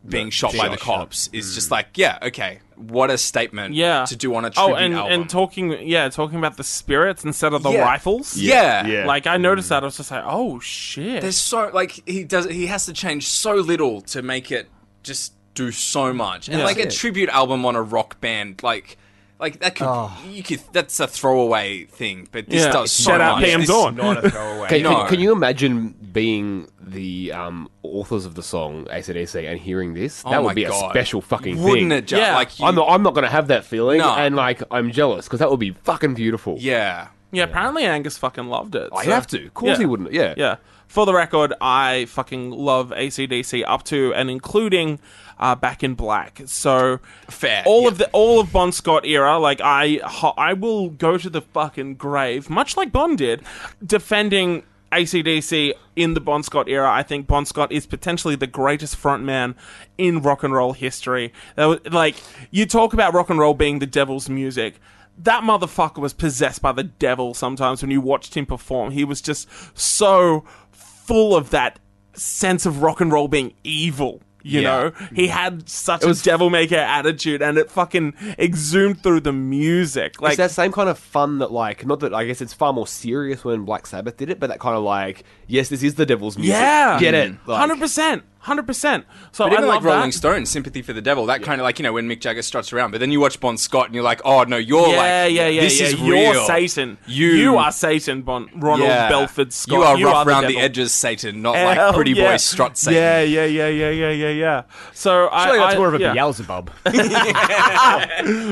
[0.09, 0.99] being shot by being the shot.
[1.01, 1.73] cops is just mm.
[1.73, 4.07] like yeah okay what a statement Yeah.
[4.07, 5.13] to do on a oh, tribute Oh, and album.
[5.21, 7.83] and talking yeah, talking about the spirits instead of the Yeah.
[7.83, 8.37] rifles.
[8.37, 8.87] yeah.
[8.87, 9.07] Yeah.
[9.07, 9.71] Like I noticed mm.
[9.71, 12.95] that I was just like, "Oh shit." There's so like he does he has to
[12.95, 14.71] change so little to make it
[15.03, 16.49] just do so much.
[16.49, 16.65] And Yeah.
[16.65, 18.97] like a tribute album on a rock band, like
[19.41, 20.13] like that could Oh.
[20.29, 22.73] you could that's a throwaway thing, but this Yeah.
[22.73, 23.45] does so Shout out much.
[23.45, 23.97] PM This- Dawn.
[23.97, 24.69] not a throwaway.
[24.69, 24.97] Can, No.
[25.01, 30.23] can, can you imagine being the um, authors of the song ACDC and hearing this?
[30.27, 30.87] Oh That my would be God.
[30.87, 31.65] a special fucking thing.
[31.65, 32.35] Wouldn't it just Yeah.
[32.35, 34.15] like you, I'm not, I'm not going to have that feeling, No.
[34.15, 36.57] and like I'm jealous because that would be fucking beautiful.
[36.59, 37.09] Yeah.
[37.33, 38.89] yeah, apparently Angus fucking loved it.
[38.95, 39.47] I so- have to.
[39.47, 39.79] Of course Yeah.
[39.79, 40.13] he wouldn't.
[40.13, 40.57] Yeah, Yeah.
[40.89, 44.99] For the record, I fucking love ACDC up to and including
[45.41, 46.43] uh, Back in Black.
[46.45, 47.89] So Fair, all yeah.
[47.89, 50.01] of the all of Bon Scott era, like I
[50.37, 53.43] I will go to the fucking grave, much like Bon did,
[53.85, 54.63] defending
[54.93, 56.91] ACDC in the Bon Scott era.
[56.91, 59.55] I think Bon Scott is potentially the greatest frontman
[59.99, 61.33] in rock and roll history.
[61.57, 62.17] That was, like
[62.51, 64.79] you talk about rock and roll being the devil's music.
[65.19, 68.91] That motherfucker was possessed by the devil sometimes when you watched him perform.
[68.93, 71.79] He was just so full of that
[72.15, 74.23] sense of rock and roll being evil.
[74.43, 74.69] You Yeah.
[74.71, 79.33] know, he had such was- a devil maker attitude, and it fucking exhumed through the
[79.33, 80.21] music.
[80.21, 82.73] Like it's that same kind of fun that like not that I guess it's far
[82.73, 85.95] more serious when Black Sabbath did it, but that kind of like yes, this is
[85.97, 86.53] the devil's music.
[86.55, 87.33] Yeah, get it?
[87.33, 87.39] Mm.
[87.47, 89.05] Like, Hundred percent, hundred percent.
[89.33, 90.17] So But I even love like Rolling that.
[90.17, 92.73] Stones, Sympathy for the Devil, that kind of like, you know, when Mick Jagger struts
[92.73, 95.33] around, but then you watch Bon Scott and you're like, oh no, you're Yeah, like,
[95.35, 95.87] yeah, yeah, this yeah.
[95.89, 96.47] is You're real.
[96.47, 96.99] Satan.
[97.07, 99.09] You- you are Satan, bon- Ronald Yeah.
[99.09, 99.99] Belford Scott.
[99.99, 100.63] You are rough the around the devil.
[100.63, 102.31] edges, Satan, not Hell like pretty yeah.
[102.33, 102.95] boy strut Satan.
[103.01, 104.63] Yeah, yeah, yeah, yeah, yeah, yeah, yeah.
[104.95, 106.13] So I, Surely that's I- more of a yeah.
[106.15, 106.71] Beelzebub.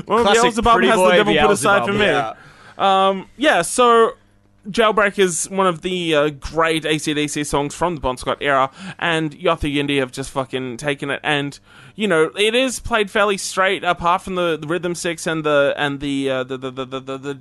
[0.07, 2.07] Well, Classic Beelzebub pretty has boy the devil put aside Beelzebub, for me.
[2.07, 2.35] Yeah.
[3.09, 4.13] Um, yeah, so
[4.71, 9.33] Jailbreak is one of the uh, great ACDC songs from the Bon Scott era, and
[9.33, 11.21] Yothu Yindi have just fucking taken it.
[11.23, 11.59] And
[11.95, 15.75] you know, it is played fairly straight, apart from the, the rhythm six and the
[15.77, 17.35] and the uh, the the the the, the, the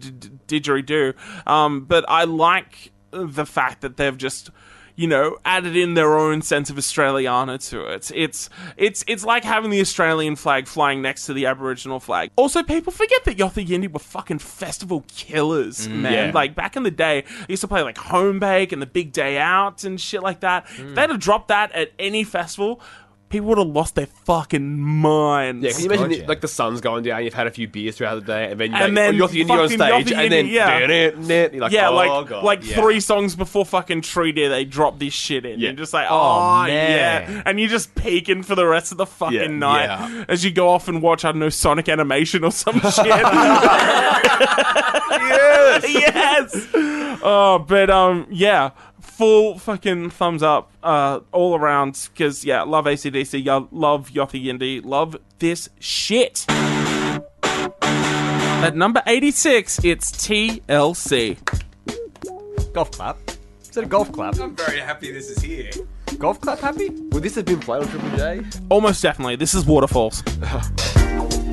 [0.47, 1.13] didgeridoo.
[1.47, 4.51] Um, but I like the fact that they've just
[4.97, 8.11] you know, added in their own sense of Australiana to it.
[8.13, 12.31] It's it's it's like having the Australian flag flying next to the Aboriginal flag.
[12.35, 16.01] Also, people forget that Yothu Yindi were fucking festival killers, mm.
[16.01, 16.13] man.
[16.13, 16.31] Yeah.
[16.33, 19.13] Like back in the day, they used to play like Home Bake and the Big
[19.13, 20.65] Day Out and shit like that.
[20.71, 22.81] If they'd have dropped that at any festival.
[23.29, 25.61] People would have lost their fucking minds.
[25.61, 26.27] Yeah, can you imagine God, yeah.
[26.27, 28.71] like the sun's going down, you've had a few beers throughout the day, and then
[28.71, 30.77] you And like, then oh, Yothu Yindi on fucking stage, Yachty and then Indy, yeah.
[31.51, 32.43] you're like, yeah, oh, like God.
[32.45, 32.75] like Yeah.
[32.75, 35.59] three songs before fucking Treaty, they drop this shit in.
[35.59, 35.71] Yeah.
[35.71, 37.43] You're just like, Oh, oh, yeah, man.
[37.45, 39.47] and you're just peaking for the rest of the fucking Yeah.
[39.47, 40.23] night Yeah.
[40.29, 43.05] as you go off and watch I don't know Sonic animation or some shit.
[43.07, 43.33] yes.
[45.89, 46.67] yes.
[47.23, 48.69] Oh, but um, yeah,
[49.17, 52.09] full fucking thumbs up, uh, all around.
[52.13, 56.45] Because yeah, love ACDC, yo- love Yothu Yindi, love this shit.
[58.63, 61.37] At number eighty-six, it's TLC.
[62.73, 63.17] Golf clap.
[63.61, 64.39] Is that a golf clap?
[64.39, 65.71] I'm very happy this is here.
[66.19, 66.89] Golf clap happy?
[66.89, 68.43] Would this have been played on Triple J?
[68.69, 70.23] Almost definitely, this is Waterfalls.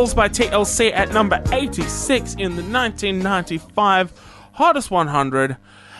[0.00, 4.12] was Waterfalls by TLC at number 86 in the 1995
[4.52, 5.50] Hottest 100.
[5.52, 5.56] Uh,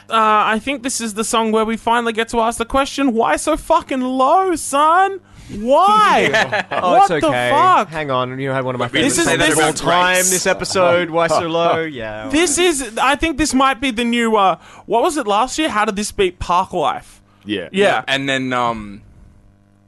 [0.08, 3.36] I think this is the song where we finally get to ask the question why
[3.36, 5.20] so fucking low, son?
[5.58, 6.66] Why?
[6.82, 7.48] Oh, what it's okay.
[7.50, 7.88] the fuck?
[7.88, 10.16] Hang on, you had one of my didn't favorites say that all about time.
[10.16, 11.80] This episode, why so low?
[11.82, 12.28] Yeah.
[12.28, 15.68] This is, I think this might be the new, uh, what was it last year?
[15.68, 17.20] How did this beat Park Life?
[17.44, 17.68] Yeah.
[17.70, 19.02] Yeah, And then um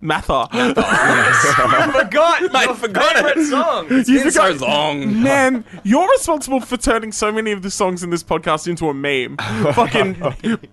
[0.03, 0.47] Mather.
[0.51, 2.55] forgot.
[2.55, 3.47] I forgot it.
[3.47, 3.87] song.
[3.89, 5.23] It's been so long.
[5.23, 8.95] Man, you're responsible for turning so many of the songs in this podcast into a
[8.95, 9.37] meme.
[9.75, 10.21] Fucking,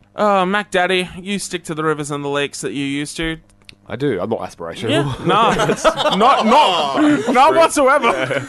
[0.16, 3.38] uh, Mac Daddy, you stick to the rivers and the lakes that you used to.
[3.86, 4.20] I do.
[4.20, 4.90] I'm not aspirational.
[4.90, 8.46] Yeah, nah, not not not whatsoever.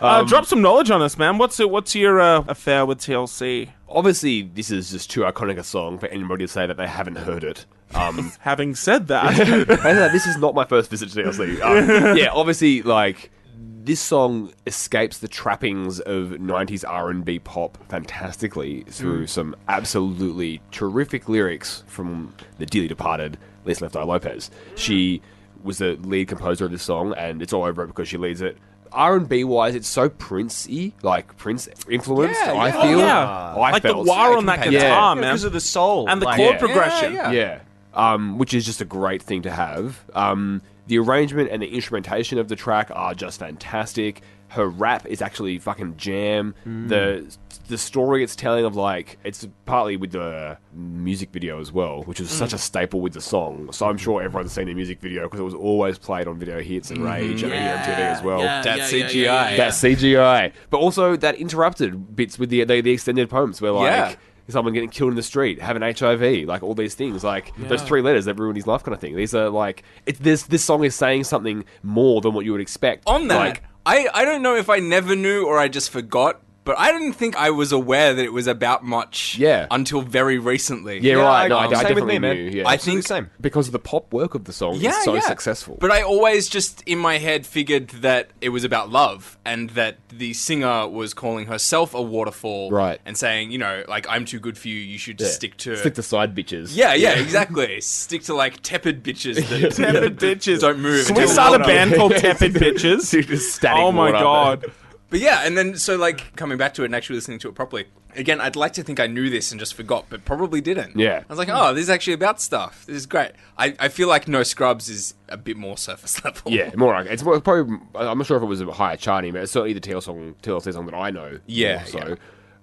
[0.00, 1.38] uh, drop some knowledge on us, man.
[1.38, 1.70] What's it?
[1.70, 3.70] What's your uh, affair with TLC?
[3.88, 7.16] Obviously, this is just too iconic a song for anybody to say that they haven't
[7.16, 7.64] heard it.
[7.94, 11.60] Um, Having said that, this is not my first visit to TLC.
[11.60, 19.26] Um, yeah, obviously, like this song escapes the trappings of '90s R&B pop fantastically through
[19.26, 24.50] some absolutely terrific lyrics from the dearly departed Lisa Left Eye Lopez.
[24.76, 25.22] She
[25.62, 28.42] was the lead composer of this song, and it's all over it because she leads
[28.42, 28.58] it.
[28.92, 32.40] R&B wise, it's so Prince-y, like Prince influenced.
[32.42, 32.72] Yeah, I yeah.
[32.82, 33.00] feel.
[33.00, 33.28] Oh, yeah.
[33.54, 34.06] I like the felt.
[34.06, 34.80] wah on that Yeah.
[34.80, 36.58] guitar, man, because of the soul and the like- chord Yeah.
[36.58, 37.12] progression.
[37.14, 37.58] Yeah, Yeah.
[37.94, 40.04] Um, which is just a great thing to have.
[40.14, 44.22] Um, the arrangement and the instrumentation of the track are just fantastic.
[44.50, 46.54] Her rap is actually fucking jam.
[46.64, 47.36] The
[47.68, 52.18] the story it's telling of like it's partly with the music video as well, which
[52.20, 53.70] is such a staple with the song.
[53.72, 56.60] So I'm sure everyone's seen the music video because it was always played on video
[56.62, 58.40] hits and Rage and here on TV as well.
[58.40, 59.14] Yeah, That yeah, CGI.
[59.14, 59.56] yeah, yeah, yeah.
[59.58, 63.84] That CGI, but also that interrupted bits with the the, the extended poems where like
[63.90, 64.14] Yeah.
[64.48, 68.02] Someone getting killed in the street, having HIV, like all these things, like those three
[68.02, 69.14] letters that ruined his life, kind of thing.
[69.14, 72.60] These are like it, this this song is saying something more than what you would
[72.60, 73.04] expect.
[73.06, 76.42] On that, like, I, I don't know if I never knew or I just forgot,
[76.68, 79.66] but I didn't think I was aware that it was about much Yeah.
[79.70, 80.98] until very recently.
[80.98, 81.44] yeah, Yeah, right.
[81.44, 82.36] I- no, I, I same with definitely me, man.
[82.36, 82.50] knew.
[82.58, 83.30] Yeah, I Absolutely think same.
[83.40, 85.20] because of the pop work of the song, Yeah, it's so yeah.
[85.20, 85.78] successful.
[85.80, 89.96] But I always just in my head figured that it was about love and that
[90.10, 93.00] the singer was calling herself a waterfall, Right.
[93.06, 94.74] And saying, you know, like I'm too good for you.
[94.76, 95.28] You should Yeah.
[95.28, 96.76] stick to stick to side bitches.
[96.76, 97.80] Yeah, yeah, exactly.
[97.80, 100.60] Stick to like tepid bitches that Tepid bitches.
[100.60, 101.06] don't move.
[101.06, 103.10] Can we until start a water- band called Tepid Bitches?
[103.10, 104.22] Dude, just static oh my water.
[104.22, 104.72] god.
[105.10, 107.54] But yeah, and then so like coming back to it and actually listening to it
[107.54, 107.86] properly,
[108.16, 110.98] Again, I'd like to think I knew this and just forgot, but probably didn't.
[110.98, 111.22] Yeah.
[111.28, 112.86] I was like, oh, this is actually about stuff.
[112.86, 113.32] This is great.
[113.56, 116.50] I, I feel like No Scrubs is a bit more surface level.
[116.50, 117.78] Yeah, more like it's more, probably.
[117.94, 120.34] I'm not sure if it was a higher charting, but it's certainly the TLC song,
[120.42, 121.38] TLC song that I know.
[121.46, 122.14] Yeah, so yeah.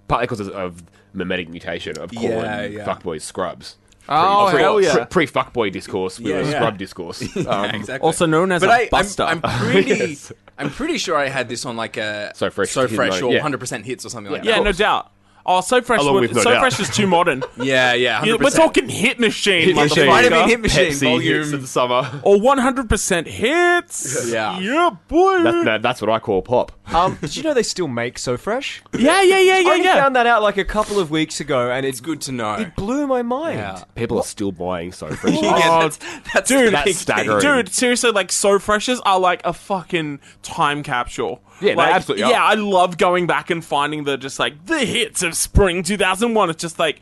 [0.08, 0.82] partly because of
[1.12, 2.84] mimetic mutation of calling Yeah, yeah.
[2.84, 3.76] fuckboys scrubs.
[4.08, 5.04] Oh, pre, hell yeah.
[5.04, 6.50] Pre fuckboy discourse, we Yeah, were yeah.
[6.52, 7.22] scrub discourse.
[7.46, 8.06] Um, exactly.
[8.06, 9.22] Also known as but a I, I'm, buster.
[9.24, 10.32] I'm pretty, Yes.
[10.58, 13.38] I'm pretty sure I had this on like a So Fresh so fresh or yeah.
[13.38, 14.48] 100 percent hits or something like that.
[14.48, 15.12] yeah, no doubt.
[15.48, 16.00] Oh, so fresh.
[16.00, 16.60] Along would- with No so Doubt.
[16.60, 17.42] fresh is too modern.
[17.56, 18.26] Yeah, yeah, 100%.
[18.26, 20.04] Yeah, We're talking hit machine, Hit Machine.
[20.04, 20.06] motherfucker.
[20.06, 21.54] Vitamin Hit Machine Pepsi hits volume.
[21.54, 22.20] of the summer.
[22.24, 24.30] Or 100% hits.
[24.32, 24.58] Yeah.
[24.58, 25.42] Yeah, boy.
[25.42, 26.72] That, that, that's what I call pop.
[26.94, 28.82] Um, did you know they still make So Fresh?
[28.96, 29.94] yeah, yeah, yeah, I yeah, only yeah.
[30.02, 32.54] found that out like a couple of weeks ago, and It's it's good to know.
[32.54, 33.58] it blew my mind.
[33.58, 33.82] Yeah.
[33.94, 35.34] People are still buying so fresh.
[35.34, 35.98] Yeah, Oh, that's,
[36.34, 37.40] that's dude, the that's big staggering.
[37.40, 41.40] Dude, seriously, like so freshes are like a fucking time capsule.
[41.60, 42.30] Yeah, they like, absolutely are.
[42.32, 46.50] Yeah, I love going back and finding the just like the hits of spring 2001.
[46.50, 47.00] It's just like,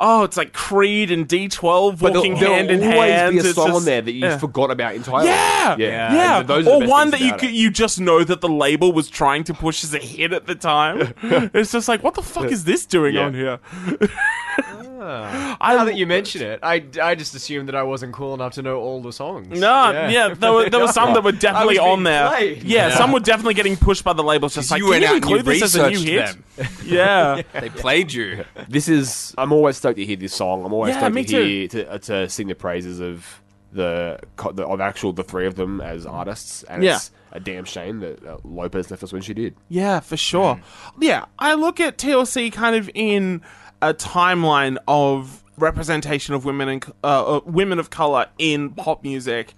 [0.00, 3.32] oh, it's like Creed and D12 But walking there'll, hand there'll in always hand.
[3.32, 4.38] be a It's song just- on there that you yeah.
[4.38, 5.28] forgot about entirely.
[5.28, 6.38] Yeah, yeah, yeah.
[6.40, 7.54] And those are the or one that you could, it.
[7.54, 10.54] you just know that the label was trying to push as a hit at the
[10.54, 11.14] time.
[11.22, 13.24] it's just like, what the fuck is this doing Yeah.
[13.26, 13.60] on here?
[15.60, 18.54] I, now that you mention it, I, I just assumed that I wasn't cool enough
[18.54, 19.48] to know all the songs.
[19.48, 22.28] No, yeah, there were there were some that were definitely on there.
[22.28, 22.62] played.
[22.62, 24.54] Yeah, some were definitely getting pushed by the labels.
[24.54, 26.36] Just like, you can went you out and you include this as a new researched
[26.56, 26.56] hit?
[26.56, 26.66] them.
[26.84, 27.42] Yeah.
[27.60, 28.44] They played you.
[28.68, 29.34] This is.
[29.38, 30.64] I'm always stoked to hear this song.
[30.64, 33.40] I'm always Yeah, stoked me to hear to, uh, to sing the praises of
[33.72, 36.62] the, co- the of actual the three of them as artists.
[36.64, 36.96] And Yeah.
[36.96, 39.56] it's a damn shame that uh, Lopez left us when she did.
[39.68, 40.60] Yeah, for sure.
[41.00, 43.42] Yeah, I look at TLC kind of in
[43.90, 49.54] a timeline of representation of women and uh, uh, women of color in pop music,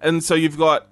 [0.00, 0.86] and so you've got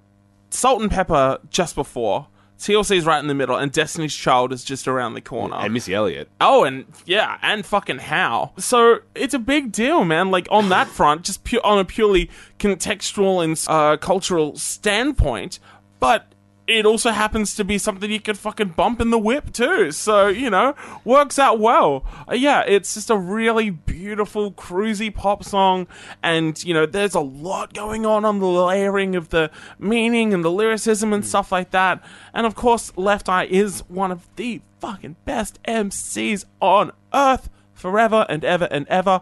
[0.49, 2.27] Salt-N-Pepa just before.
[2.57, 5.55] TLC's right in the middle, and Destiny's Child is just around the corner.
[5.55, 6.29] And Missy Elliott.
[6.41, 8.51] Oh, and yeah, and fucking how.
[8.57, 10.29] So it's a big deal, man.
[10.29, 12.29] Like on that front, just pu- on a purely
[12.59, 15.59] contextual and uh, cultural standpoint,
[16.01, 16.33] but
[16.69, 19.91] it also happens to be something you could fucking bump in the whip too.
[19.91, 22.05] So you know, works out well.
[22.29, 25.87] Uh, yeah, it's just a really beautiful cruisy pop song,
[26.21, 30.43] and you know, there's a lot going on on the layering of the meaning and
[30.43, 32.01] the lyricism and stuff like that.
[32.33, 38.25] And of course, Left Eye is one of the fucking best MCs on earth forever
[38.29, 39.21] and ever and ever.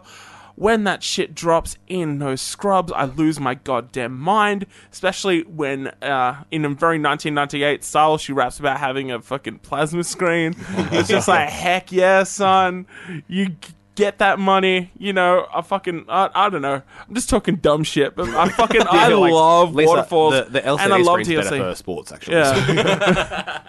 [0.58, 4.66] When that shit drops in No Scrubs, I lose my goddamn mind.
[4.90, 10.02] Especially when, uh, in a very 1998 style, she raps about having a fucking plasma
[10.02, 10.56] screen.
[10.90, 12.86] It's just like, heck yeah, son.
[13.28, 13.54] You
[13.94, 14.90] get that money.
[14.98, 16.82] You know, I fucking, I, I don't know.
[17.08, 20.34] I'm just talking dumb shit, but I fucking, I Like, love Lisa, waterfalls.
[20.34, 21.70] The, the LCD and I love screen's better TLC.
[21.70, 22.36] for sports, actually.
[22.36, 23.62] Yeah.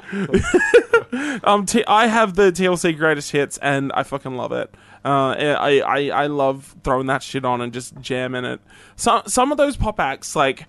[1.54, 4.74] um, t- I have the TLC greatest hits, and I fucking love it.
[5.04, 8.60] Uh, I, I I love throwing that shit on and just jamming it.
[8.96, 10.66] Some some of those pop acts, like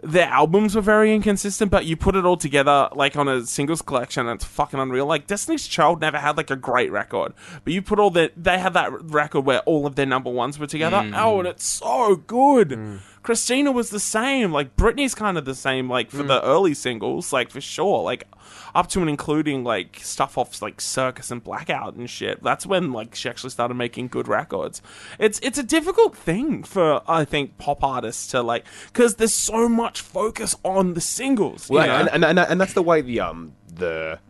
[0.00, 3.82] their albums were very inconsistent, but you put it all together like on a singles
[3.82, 5.06] collection, and it's fucking unreal.
[5.06, 7.32] Like Destiny's Child never had like a great record,
[7.64, 10.58] but you put all their they had that record where all of their number ones
[10.58, 11.10] were together.
[11.16, 13.00] Oh, and it's so good.
[13.28, 14.52] Christina was the same.
[14.52, 15.90] Like Britney's kind of the same.
[15.90, 18.02] Like for the early singles, like for sure.
[18.02, 18.24] Like
[18.74, 22.42] up to and including like stuff off like Circus and Blackout and shit.
[22.42, 24.80] That's when like she actually started making good records.
[25.18, 29.68] It's it's a difficult thing for I think pop artists to like because there's so
[29.68, 31.68] much focus on the singles.
[31.68, 31.98] Well, you know?
[31.98, 34.20] and, and, and, and that's the way the um the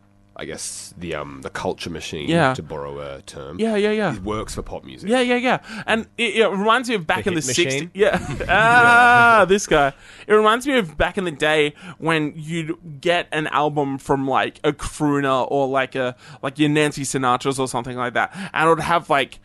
[0.41, 2.55] I guess the um the culture machine Yeah.
[2.55, 4.14] to borrow a term yeah, yeah, yeah.
[4.14, 5.11] it works for pop music.
[5.11, 5.59] Yeah, yeah, yeah.
[5.86, 7.64] And it, it reminds me of back The in the hit 60s.
[7.64, 7.91] machine?
[7.95, 8.45] Yeah.
[8.49, 9.93] ah, this guy.
[10.28, 14.61] It reminds me of back in the day when you'd get an album from like
[14.62, 18.32] a crooner or like a like your Nancy Sinatra's or something like that.
[18.53, 19.41] And it would have like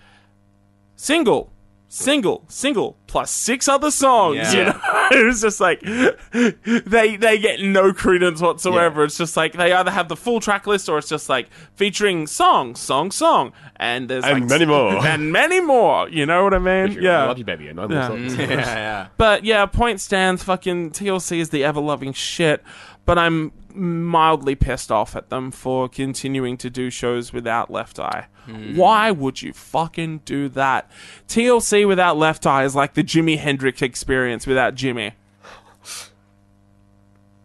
[0.96, 1.52] single,
[1.94, 4.38] single, single plus six other songs.
[4.38, 4.52] Yeah.
[4.54, 4.80] You know?
[5.12, 9.04] it was just like they they get no credence whatsoever.
[9.04, 12.26] It's just like they either have the full track list or it's just like featuring
[12.26, 15.06] song, song, song, and there's And like, many more.
[15.06, 16.10] and many more.
[16.10, 16.98] You know what I mean?
[16.98, 17.26] I Yeah.
[17.26, 17.68] love you, baby.
[17.68, 18.08] And no Yeah.
[18.08, 18.36] songs.
[18.36, 19.08] yeah, yeah.
[19.18, 20.44] But yeah, point stands.
[20.44, 22.64] Fucking TLC is the ever loving shit.
[23.06, 28.28] But I'm mildly pissed off at them for continuing to do shows without Left Eye.
[28.46, 28.76] Hmm.
[28.76, 30.90] Why would you fucking do that?
[31.28, 35.14] TLC without Left Eye is like the Jimi Hendrix experience without Jimi.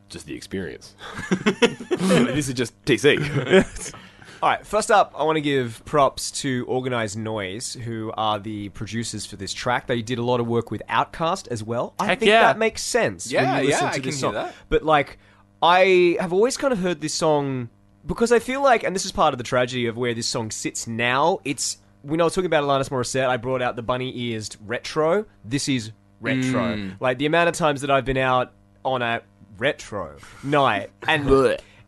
[0.08, 0.94] Just the experience.
[1.90, 3.94] this is just TC.
[4.40, 8.68] All right, first up, I want to give props to Organized Noise, who are the
[8.68, 9.88] producers for this track.
[9.88, 11.94] They did a lot of work with OutKast as well.
[11.98, 12.42] I Heck think yeah.
[12.42, 13.32] that makes sense.
[13.32, 14.32] Yeah, when you listen yeah, to I this can song.
[14.34, 14.54] hear that.
[14.68, 15.18] But like,
[15.62, 17.68] I have always kind of heard this song
[18.06, 20.50] because I feel like, and this is part of the tragedy of where this song
[20.50, 21.40] sits now.
[21.44, 25.26] It's when I was talking about Alanis Morissette, I brought out the bunny ears retro.
[25.44, 26.76] This is retro.
[26.76, 27.00] Mm.
[27.00, 28.52] Like the amount of times that I've been out
[28.84, 29.22] on a
[29.58, 31.28] retro night and.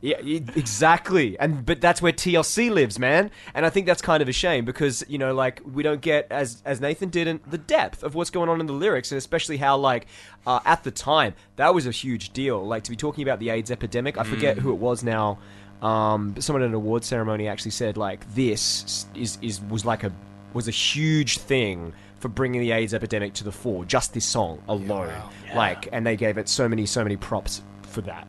[0.02, 1.38] Yeah, exactly.
[1.38, 3.30] And but that's where TLC lives, man.
[3.54, 6.26] And I think that's kind of a shame because you know, like we don't get
[6.30, 9.58] as as Nathan didn't the depth of what's going on in the lyrics, and especially
[9.58, 10.06] how like
[10.46, 12.66] uh, at the time that was a huge deal.
[12.66, 14.16] Like to be talking about the AIDS epidemic.
[14.16, 15.38] I forget who it was now.
[15.82, 20.04] Um, but someone at an award ceremony actually said like this is is was like
[20.04, 20.12] a
[20.54, 23.84] was a huge thing for bringing the AIDS epidemic to the fore.
[23.84, 25.12] Just this song alone,
[25.54, 28.26] like, and they gave it so many so many props for that.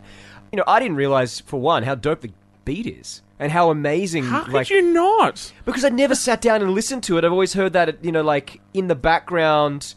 [0.51, 2.31] You know, I didn't realize for one how dope the
[2.65, 4.25] beat is and how amazing.
[4.25, 5.51] How could like, you not?
[5.65, 7.23] because I never sat down and listened to it.
[7.25, 9.95] I've always heard that you know, like in the background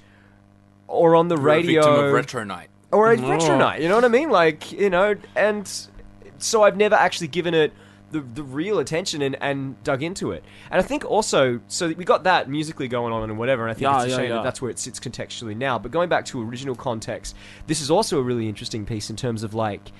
[0.87, 2.69] or on the You're a radio victim of retro night.
[2.93, 3.83] or a retro night.
[3.83, 4.31] You know what I mean?
[4.31, 5.71] Like you know, and
[6.39, 7.73] so I've never actually given it
[8.13, 10.45] the the real attention and, and dug into it.
[10.71, 13.63] And I think also, so we got that musically going on and whatever.
[13.65, 14.37] And I think Yeah, it's a yeah, shame yeah.
[14.37, 15.79] that that's where it sits contextually now.
[15.79, 17.35] But going back to original context,
[17.67, 19.91] this is also a really interesting piece in terms of like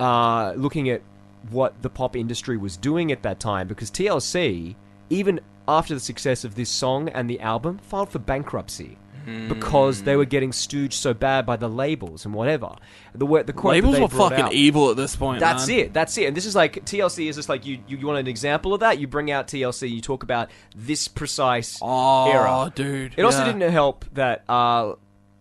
[0.00, 1.02] uh, looking at
[1.50, 4.74] what the pop industry was doing at that time because TLC,
[5.10, 8.96] even after the success of this song and the album, filed for bankruptcy
[9.48, 12.76] because they were getting stooged so bad by the labels and whatever.
[13.14, 15.40] The the quote Labels were fucking out- evil at this point.
[15.40, 15.78] That's man.
[15.78, 15.94] it.
[15.94, 16.26] That's it.
[16.26, 17.96] And this is like TLC is just like you, you.
[17.96, 18.98] You want an example of that?
[18.98, 19.90] You bring out TLC.
[19.90, 22.70] You talk about this precise Oh, era.
[22.74, 23.14] dude.
[23.16, 24.92] It also didn't help that uh,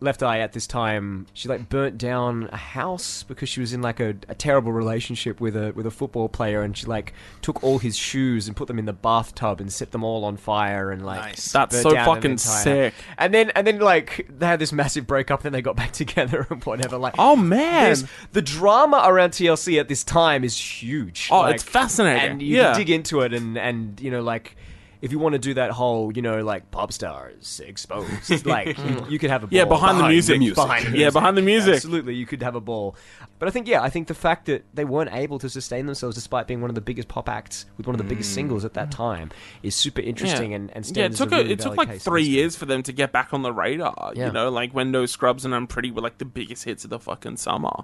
[0.04, 3.82] Left Eye at this time she like burnt down a house because she was in
[3.82, 7.64] like a, a terrible relationship with a with a football player, and she like took
[7.64, 10.91] all his shoes and put them in the bathtub and set them all on fire
[10.91, 11.51] and like Nice.
[11.54, 12.93] That's burnt so down an fucking entire- sick.
[13.18, 16.45] And then and then like they had this massive breakup, then they got back together
[16.49, 16.97] and whatever.
[16.97, 17.84] Like Oh, man.
[17.86, 21.30] there's- the drama around TLC at this time is huge.
[21.32, 22.32] Oh, Like, it's fascinating.
[22.32, 22.72] and you Yeah.
[22.72, 24.58] can dig into it and and you know like.
[25.04, 29.06] If you want to do that whole, you know, like pop stars exposed, like you,
[29.10, 30.39] you could have a ball Yeah, behind the music.
[30.56, 31.76] Behind the Yeah, behind the music.
[31.76, 32.95] Absolutely, you could have a ball.
[33.38, 36.16] But I think, yeah, I think the fact that they weren't able to sustain themselves
[36.16, 38.76] despite being one of the biggest pop acts with one of the biggest singles at
[38.76, 39.30] that time
[39.62, 40.95] is super interesting and, and Mm.
[40.95, 42.93] yeah, it took as a a, really it took like three years for them to
[42.93, 44.14] get back on the radar.
[44.16, 44.28] Yeah.
[44.28, 46.99] You know, like when No Scrubs and Unpretty were like the biggest hits of the
[46.99, 47.84] fucking summer.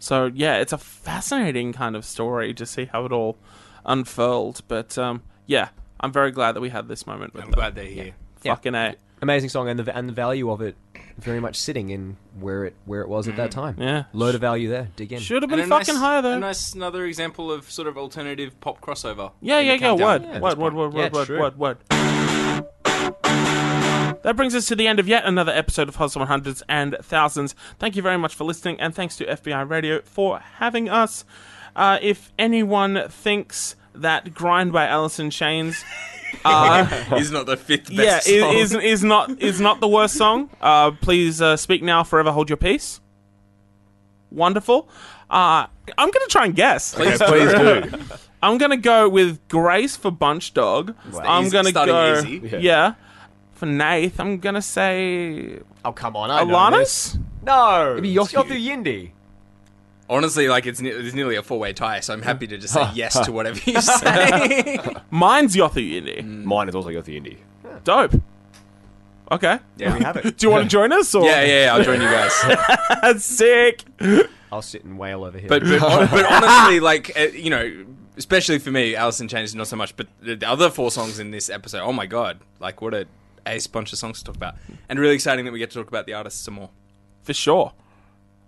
[0.00, 3.38] So yeah, it's a fascinating kind of story to see how it all
[3.86, 4.62] unfurled.
[4.68, 5.68] But um, yeah,
[6.00, 7.34] I'm very glad that we had this moment.
[7.34, 7.56] With I'm them.
[7.58, 8.14] glad they're here.
[8.42, 8.54] Yeah.
[8.54, 8.94] Fucking a.
[9.20, 10.76] Amazing song and the and the value of it
[11.18, 13.74] very much sitting in where it where it was at that time.
[13.76, 14.04] Yeah.
[14.12, 14.90] load of value there.
[14.94, 15.18] Dig in.
[15.18, 16.34] Should have And been a fucking nice, higher though.
[16.34, 19.32] A nice another example of sort of alternative pop crossover.
[19.40, 19.92] Yeah, in yeah, the yeah.
[20.06, 20.40] Word, countdown.
[20.40, 21.40] word, word, word, Yeah, word, word, true.
[21.40, 21.78] word, word.
[24.22, 27.54] That brings us to the end of yet another episode of Hustle 100s and Thousands.
[27.78, 31.24] Thank you very much for listening, and thanks to FBI Radio for having us.
[31.74, 35.84] Uh, if anyone thinks that Grind by Alice in Chains
[36.44, 36.84] uh,
[37.16, 38.56] He's not the fifth yeah, best is, song.
[38.56, 40.50] is is not is not the worst song.
[40.60, 43.00] Uh, please uh, speak now, forever hold your peace.
[44.30, 44.88] Wonderful.
[45.30, 46.94] Uh, I'm gonna try and guess.
[46.94, 47.90] Please, please do.
[48.42, 50.94] I'm gonna go with Grace for Bunch Dog.
[51.22, 52.58] I'm gonna starting go easy.
[52.58, 52.94] Yeah.
[53.54, 57.16] For Nath, I'm gonna say Oh come on, I know this.
[57.16, 57.22] Alanis.
[57.42, 58.44] No, Maybe it's Yothu.
[58.44, 59.10] Yothu Yindi.
[60.10, 62.72] Honestly, like it's, ne- it's nearly a four way tie, so I'm happy to just
[62.74, 64.78] say yes to whatever you say.
[65.10, 66.24] Mine's Yothu Yindi.
[66.44, 67.36] Mine is also Yothu Yindi.
[67.84, 68.20] Dope.
[69.30, 69.58] Okay.
[69.76, 70.36] yeah, We have it.
[70.38, 71.14] Do you want to join us?
[71.14, 71.24] Or?
[71.24, 72.32] yeah, yeah, yeah, I'll join you guys.
[73.02, 73.84] That's sick.
[74.50, 75.48] I'll sit and wail over here.
[75.48, 77.84] But but, hon- but honestly, like uh, you know,
[78.16, 80.90] especially for me, Alice in Chains is not so much, but the the other four
[80.90, 83.06] songs in this episode, oh my god, like what a
[83.46, 84.54] ace bunch of songs to talk about,
[84.88, 86.70] and really exciting that we get to talk about the artists some more.
[87.22, 87.72] For sure.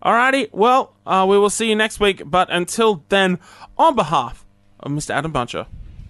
[0.04, 2.22] Alrighty, well, uh, we will see you next week.
[2.24, 3.38] But until then,
[3.76, 4.44] on behalf
[4.80, 5.10] of Mr.
[5.10, 5.66] Adam Buncher,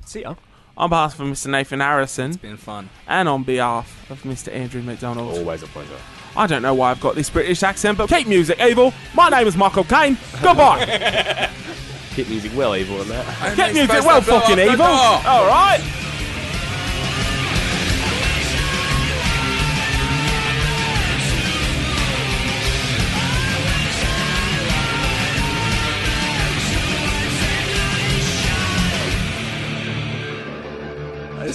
[0.07, 0.35] see ya.
[0.77, 1.49] on behalf of Mr.
[1.49, 2.89] Nathan Harrison, it's Been fun.
[3.09, 4.55] and on behalf of Mr.
[4.55, 5.97] Andrew McDonald, Always a pleasure.
[6.37, 8.93] I don't know why I've got this British accent, but keep music evil.
[9.15, 10.17] My name is Michael Caine.
[10.43, 11.51] Goodbye.
[12.15, 13.57] keep music well evil than that.
[13.57, 14.85] Keep music well fucking evil.
[14.87, 15.81] All right.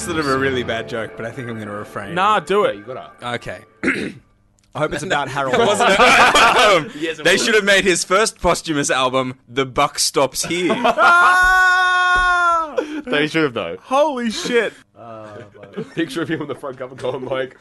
[0.06, 2.14] Sort of a really bad joke, but I think I'm going to refrain.
[2.16, 2.76] Nah, do it.
[2.76, 3.12] You gotta.
[3.36, 3.64] Okay.
[3.84, 5.56] I hope it's about Harold.
[7.24, 10.74] they should have made his first posthumous album, The Buck Stops Here.
[10.76, 12.76] Ah!
[13.06, 13.78] They should have though.
[13.82, 14.74] Holy shit.
[15.96, 17.58] Picture of him on the front cover going like,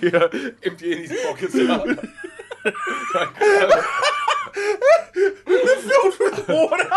[0.00, 0.26] yeah,
[0.64, 1.98] emptying his pockets out.
[4.54, 6.88] Filled with water.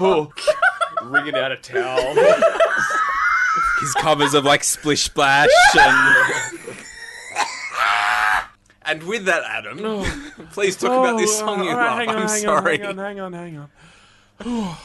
[0.00, 0.32] Oh,
[1.02, 2.14] Wringing out a towel.
[3.80, 6.76] His covers of like Splish Splash and.
[8.82, 10.32] And with that, Adam, oh.
[10.52, 11.98] please talk about this song you Oh, all right, love.
[11.98, 12.82] hang on, I'm hang sorry.
[12.82, 13.68] On, hang on, hang on,
[14.40, 14.76] hang on.